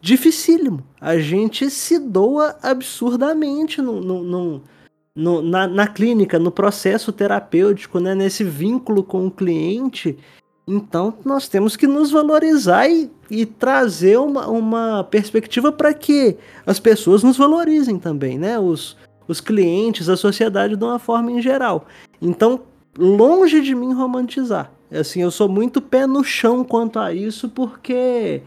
[0.01, 0.83] dificílimo.
[1.01, 4.63] A gente se doa absurdamente no, no,
[5.19, 10.17] no na, na clínica, no processo terapêutico, né, nesse vínculo com o cliente.
[10.65, 16.79] Então, nós temos que nos valorizar e, e trazer uma, uma perspectiva para que as
[16.79, 18.59] pessoas nos valorizem também, né?
[18.59, 18.97] Os,
[19.27, 21.87] os clientes, a sociedade de uma forma em geral.
[22.21, 22.61] Então,
[22.97, 24.71] longe de mim romantizar.
[24.93, 28.43] Assim, eu sou muito pé no chão quanto a isso, porque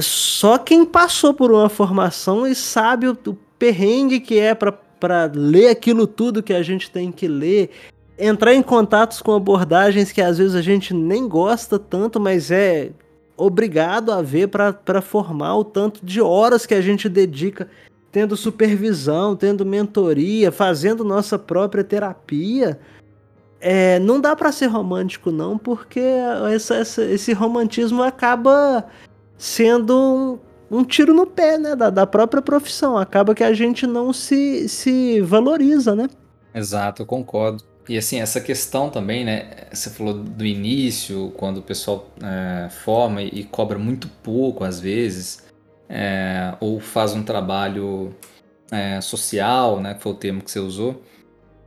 [0.00, 5.30] só quem passou por uma formação e sabe o, o perrengue que é para para
[5.34, 7.70] ler aquilo tudo que a gente tem que ler,
[8.18, 12.90] entrar em contatos com abordagens que às vezes a gente nem gosta tanto, mas é
[13.36, 17.68] obrigado a ver para formar o tanto de horas que a gente dedica
[18.12, 22.78] tendo supervisão, tendo mentoria, fazendo nossa própria terapia.
[23.60, 25.98] É, não dá para ser romântico não, porque
[26.54, 28.86] essa, essa, esse romantismo acaba
[29.36, 30.38] sendo
[30.70, 32.96] um, tiro no pé, né, da, da própria profissão.
[32.96, 36.08] Acaba que a gente não se, se valoriza, né?
[36.54, 37.62] Exato, eu concordo.
[37.88, 39.66] E assim, essa questão também, né?
[39.72, 45.44] Você falou do início, quando o pessoal é, forma e cobra muito pouco às vezes,
[45.88, 48.14] é, ou faz um trabalho
[48.70, 49.94] é, social, né?
[49.94, 51.02] Que foi o termo que você usou.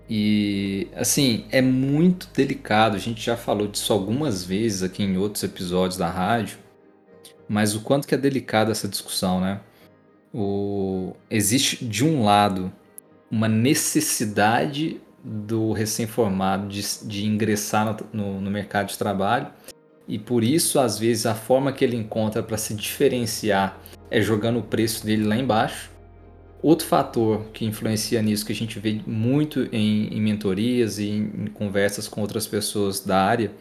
[0.10, 2.96] E assim, é muito delicado.
[2.96, 6.58] A gente já falou disso algumas vezes aqui em outros episódios da rádio
[7.48, 9.60] mas o quanto que é delicada essa discussão, né?
[10.34, 11.14] O...
[11.30, 12.72] Existe, de um lado,
[13.32, 19.48] uma necessidade do recém-formado de, de, ingressar no, no, no mercado de trabalho
[20.08, 23.78] e por isso, às vezes, a forma que ele encontra para se diferenciar
[24.10, 25.92] é jogando o preço dele lá embaixo.
[26.62, 31.32] Outro fator que influencia nisso, que a gente vê muito em, em mentorias e em,
[31.44, 33.52] em conversas com outras pessoas da área,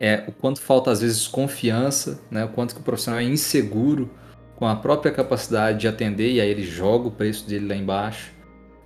[0.00, 2.44] é o quanto falta às vezes confiança, né?
[2.44, 4.10] o quanto que o profissional é inseguro
[4.56, 8.32] com a própria capacidade de atender e aí ele joga o preço dele lá embaixo.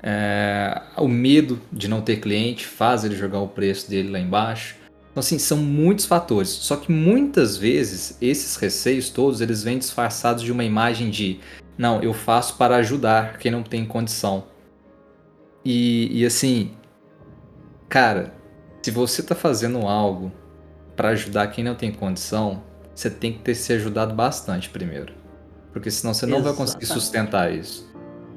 [0.02, 4.76] É, o medo de não ter cliente faz ele jogar o preço dele lá embaixo.
[5.10, 6.48] Então, assim, são muitos fatores.
[6.48, 11.40] Só que muitas vezes esses receios todos eles vêm disfarçados de uma imagem de
[11.76, 14.44] não, eu faço para ajudar quem não tem condição.
[15.64, 16.72] E, e assim,
[17.88, 18.34] cara,
[18.82, 20.32] se você está fazendo algo
[21.00, 22.62] para ajudar quem não tem condição,
[22.94, 25.14] você tem que ter se ajudado bastante primeiro.
[25.72, 26.58] Porque senão você não Exatamente.
[26.58, 27.90] vai conseguir sustentar isso.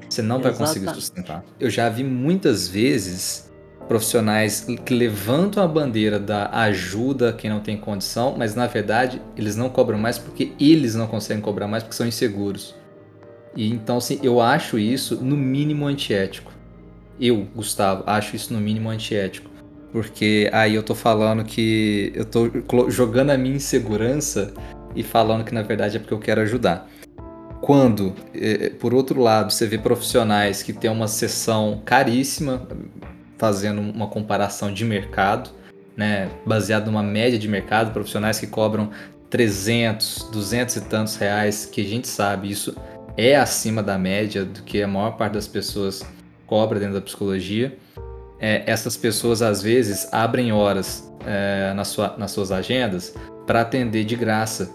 [0.07, 0.57] Você não Exatamente.
[0.59, 1.43] vai conseguir sustentar.
[1.59, 3.51] Eu já vi muitas vezes
[3.85, 9.21] profissionais que levantam a bandeira da ajuda a quem não tem condição, mas na verdade
[9.35, 12.73] eles não cobram mais porque eles não conseguem cobrar mais porque são inseguros.
[13.57, 16.49] E então, assim, eu acho isso no mínimo antiético.
[17.19, 19.51] Eu, Gustavo, acho isso no mínimo antiético.
[19.93, 22.49] Porque aí eu tô falando que eu tô
[22.89, 24.51] jogando a minha insegurança
[24.95, 26.89] e falando que na verdade é porque eu quero ajudar.
[27.61, 32.67] Quando, eh, por outro lado, você vê profissionais que têm uma sessão caríssima,
[33.37, 35.51] fazendo uma comparação de mercado,
[35.95, 38.89] né, baseado numa média de mercado, profissionais que cobram
[39.29, 42.75] 300, 200 e tantos reais, que a gente sabe isso
[43.15, 46.03] é acima da média do que a maior parte das pessoas
[46.47, 47.77] cobra dentro da psicologia
[48.39, 53.13] é, essas pessoas às vezes abrem horas é, na sua, nas suas agendas
[53.45, 54.69] para atender de graça.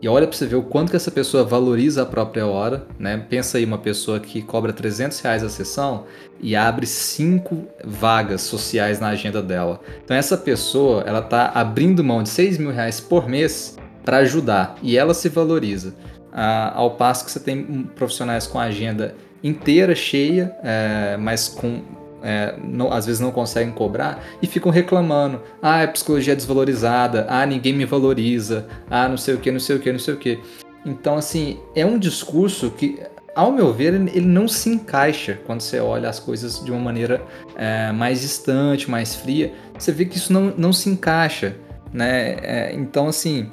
[0.00, 3.24] e olha para você ver o quanto que essa pessoa valoriza a própria hora, né?
[3.28, 6.06] Pensa aí uma pessoa que cobra 300 reais a sessão
[6.40, 9.80] e abre cinco vagas sociais na agenda dela.
[10.04, 14.76] Então essa pessoa, ela tá abrindo mão de 6 mil reais por mês para ajudar
[14.82, 15.94] e ela se valoriza.
[16.32, 19.14] Ah, ao passo que você tem profissionais com a agenda
[19.44, 21.82] inteira cheia, é, mas com
[22.22, 25.40] é, não, às vezes não conseguem cobrar e ficam reclamando.
[25.60, 29.60] Ah, a psicologia é desvalorizada, ah, ninguém me valoriza, ah, não sei o que, não
[29.60, 30.40] sei o que, não sei o que.
[30.84, 33.00] Então, assim, é um discurso que,
[33.34, 37.22] ao meu ver, ele não se encaixa quando você olha as coisas de uma maneira
[37.56, 39.52] é, mais distante, mais fria.
[39.78, 41.56] Você vê que isso não, não se encaixa,
[41.92, 42.36] né?
[42.42, 43.50] É, então, assim,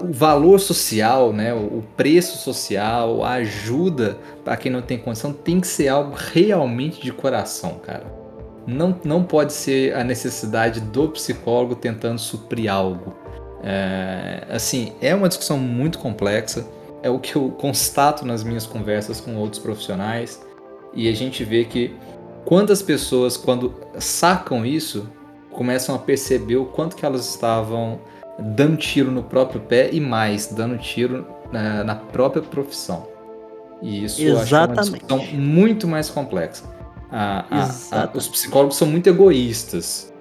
[0.00, 5.60] o valor social, né, o preço social, a ajuda para quem não tem condição tem
[5.60, 8.04] que ser algo realmente de coração, cara.
[8.66, 13.14] Não, não pode ser a necessidade do psicólogo tentando suprir algo.
[13.62, 16.66] É, assim, é uma discussão muito complexa,
[17.02, 20.40] é o que eu constato nas minhas conversas com outros profissionais,
[20.94, 21.94] e a gente vê que
[22.44, 25.08] quantas pessoas, quando sacam isso,
[25.50, 28.00] começam a perceber o quanto que elas estavam
[28.40, 33.08] dando tiro no próprio pé e mais, dando tiro na, na própria profissão.
[33.82, 34.52] E isso Exatamente.
[34.52, 36.64] eu acho uma discussão muito mais complexa.
[37.10, 40.12] A, a, a, os psicólogos são muito egoístas.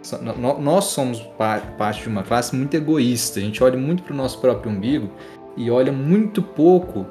[0.60, 1.22] Nós somos
[1.78, 3.40] parte de uma classe muito egoísta.
[3.40, 5.10] A gente olha muito para o nosso próprio umbigo
[5.56, 7.06] e olha muito pouco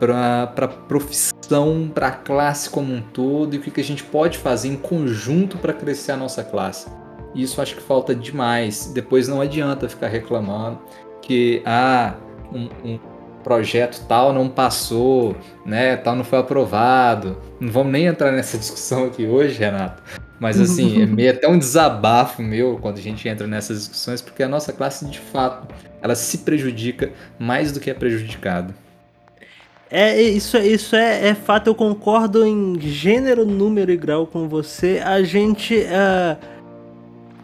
[0.00, 4.02] para a profissão, para a classe como um todo e o que, que a gente
[4.02, 6.88] pode fazer em conjunto para crescer a nossa classe.
[7.34, 8.90] Isso acho que falta demais.
[8.94, 10.78] Depois não adianta ficar reclamando
[11.20, 12.14] que ah,
[12.52, 12.98] um, um
[13.42, 17.36] projeto tal não passou, né, tal não foi aprovado.
[17.60, 20.02] Não vamos nem entrar nessa discussão aqui hoje, Renato.
[20.40, 24.42] Mas assim, é meio até um desabafo meu quando a gente entra nessas discussões, porque
[24.42, 25.72] a nossa classe, de fato,
[26.02, 28.74] ela se prejudica mais do que é prejudicada.
[29.90, 35.00] É, isso, isso é, é fato, eu concordo em gênero, número e grau com você.
[35.04, 35.76] A gente.
[35.76, 36.54] Uh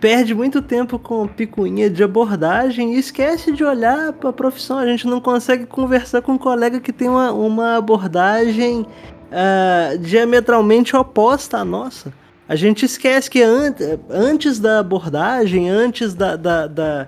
[0.01, 4.78] perde muito tempo com picuinha de abordagem e esquece de olhar para a profissão.
[4.78, 10.96] A gente não consegue conversar com um colega que tem uma, uma abordagem uh, diametralmente
[10.96, 12.12] oposta à nossa.
[12.48, 13.74] A gente esquece que an
[14.09, 17.07] antes da abordagem, antes da, da, da,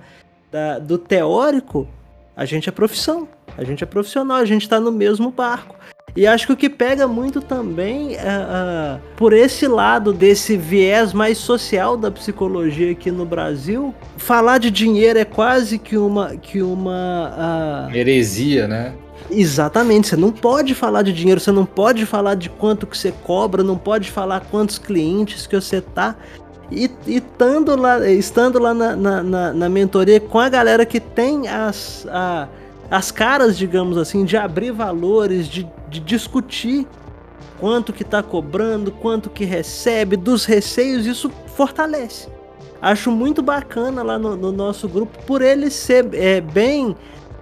[0.50, 1.88] da, do teórico,
[2.36, 3.26] a gente é profissão.
[3.56, 5.74] A gente é profissional, a gente está no mesmo barco.
[6.14, 11.14] E acho que o que pega muito também, uh, uh, por esse lado desse viés
[11.14, 16.36] mais social da psicologia aqui no Brasil, falar de dinheiro é quase que uma.
[16.36, 17.96] Que uma uh...
[17.96, 18.92] Heresia, né?
[19.30, 23.12] Exatamente, você não pode falar de dinheiro, você não pode falar de quanto que você
[23.24, 26.14] cobra, não pode falar quantos clientes que você tá.
[26.70, 31.00] E, e estando lá, estando lá na, na, na, na mentoria com a galera que
[31.00, 32.06] tem as.
[32.10, 32.48] A,
[32.90, 36.86] as caras, digamos assim, de abrir valores, de, de discutir
[37.60, 42.28] quanto que está cobrando, quanto que recebe, dos receios, isso fortalece.
[42.80, 46.96] Acho muito bacana lá no, no nosso grupo, por ele ser é, bem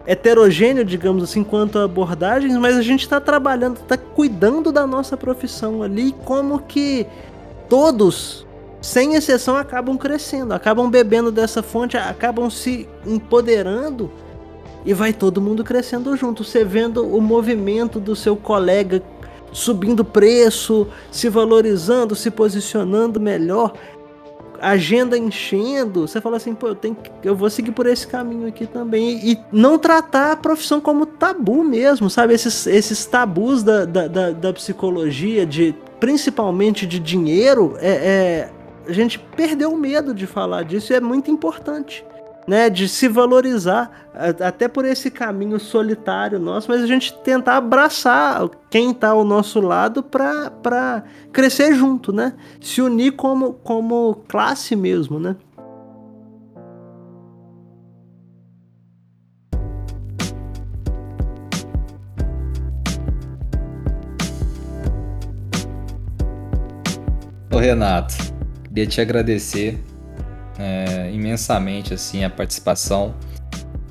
[0.06, 5.16] heterogêneo, digamos assim, quanto a abordagens, mas a gente está trabalhando, está cuidando da nossa
[5.16, 7.06] profissão ali, como que
[7.68, 8.46] todos,
[8.82, 14.10] sem exceção, acabam crescendo, acabam bebendo dessa fonte, acabam se empoderando
[14.84, 16.44] e vai todo mundo crescendo junto.
[16.44, 19.02] Você vendo o movimento do seu colega
[19.52, 23.74] subindo preço, se valorizando, se posicionando melhor,
[24.60, 28.46] agenda enchendo, você fala assim, pô, eu tenho que, eu vou seguir por esse caminho
[28.46, 32.34] aqui também e não tratar a profissão como tabu mesmo, sabe?
[32.34, 38.50] Esses, esses tabus da, da, da, da psicologia, de principalmente de dinheiro, é, é,
[38.86, 42.04] a gente perdeu o medo de falar disso e é muito importante
[42.46, 44.08] né, de se valorizar,
[44.44, 49.60] até por esse caminho solitário nosso, mas a gente tentar abraçar quem está ao nosso
[49.60, 52.34] lado para crescer junto, né?
[52.60, 55.36] Se unir como, como classe mesmo, né?
[67.52, 68.14] Ô Renato,
[68.68, 69.78] queria te agradecer
[70.60, 73.14] é, imensamente assim a participação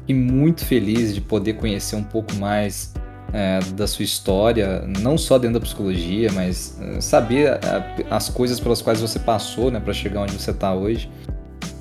[0.07, 2.93] e muito feliz de poder conhecer um pouco mais
[3.33, 8.59] é, da sua história, não só dentro da psicologia, mas é, saber a, as coisas
[8.59, 11.09] pelas quais você passou, né, para chegar onde você está hoje.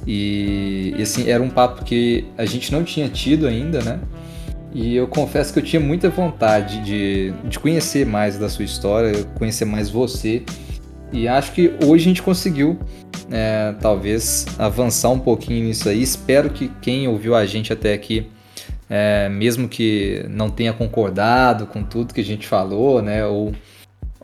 [0.06, 4.00] E, e, assim, era um papo que a gente não tinha tido ainda, né?
[4.72, 9.24] E eu confesso que eu tinha muita vontade de, de conhecer mais da sua história,
[9.38, 10.42] conhecer mais você.
[11.12, 12.78] E acho que hoje a gente conseguiu
[13.30, 16.02] é, talvez avançar um pouquinho nisso aí.
[16.02, 18.26] Espero que quem ouviu a gente até aqui
[18.88, 23.24] é, mesmo que não tenha concordado com tudo que a gente falou, né?
[23.26, 23.52] Ou,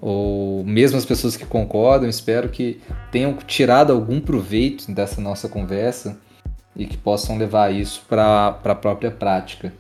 [0.01, 2.81] ou mesmo as pessoas que concordam, espero que
[3.11, 6.19] tenham tirado algum proveito dessa nossa conversa
[6.75, 9.73] e que possam levar isso para a própria prática.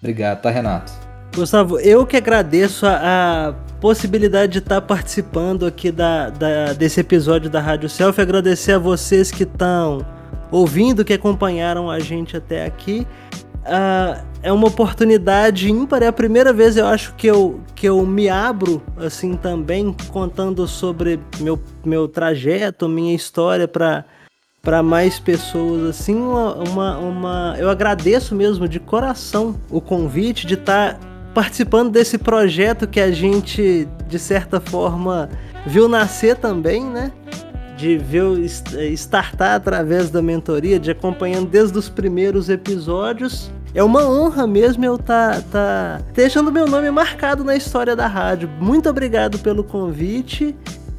[0.00, 1.09] Obrigado, tá, Renato?
[1.34, 7.48] Gustavo, eu que agradeço a, a possibilidade de estar participando aqui da, da, desse episódio
[7.48, 10.04] da Rádio Selfie, agradecer a vocês que estão
[10.50, 13.06] ouvindo, que acompanharam a gente até aqui.
[13.60, 18.04] Uh, é uma oportunidade ímpar, é a primeira vez eu acho que eu, que eu
[18.04, 24.04] me abro assim também, contando sobre meu, meu trajeto, minha história para
[24.62, 30.52] para mais pessoas assim uma, uma, uma, eu agradeço mesmo de coração o convite de
[30.52, 35.28] estar tá participando desse projeto que a gente de certa forma
[35.66, 37.12] viu nascer também né
[37.76, 38.38] de ver
[38.92, 44.98] startar através da mentoria de acompanhando desde os primeiros episódios é uma honra mesmo eu
[44.98, 48.48] tá, tá deixando meu nome marcado na história da rádio.
[48.60, 50.56] Muito obrigado pelo convite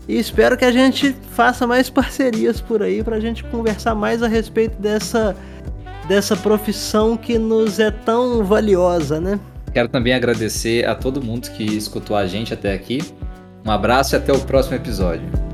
[0.07, 4.23] e espero que a gente faça mais parcerias por aí para a gente conversar mais
[4.23, 5.35] a respeito dessa,
[6.07, 9.37] dessa profissão que nos é tão valiosa, né?
[9.73, 12.99] Quero também agradecer a todo mundo que escutou a gente até aqui.
[13.65, 15.50] Um abraço e até o próximo episódio.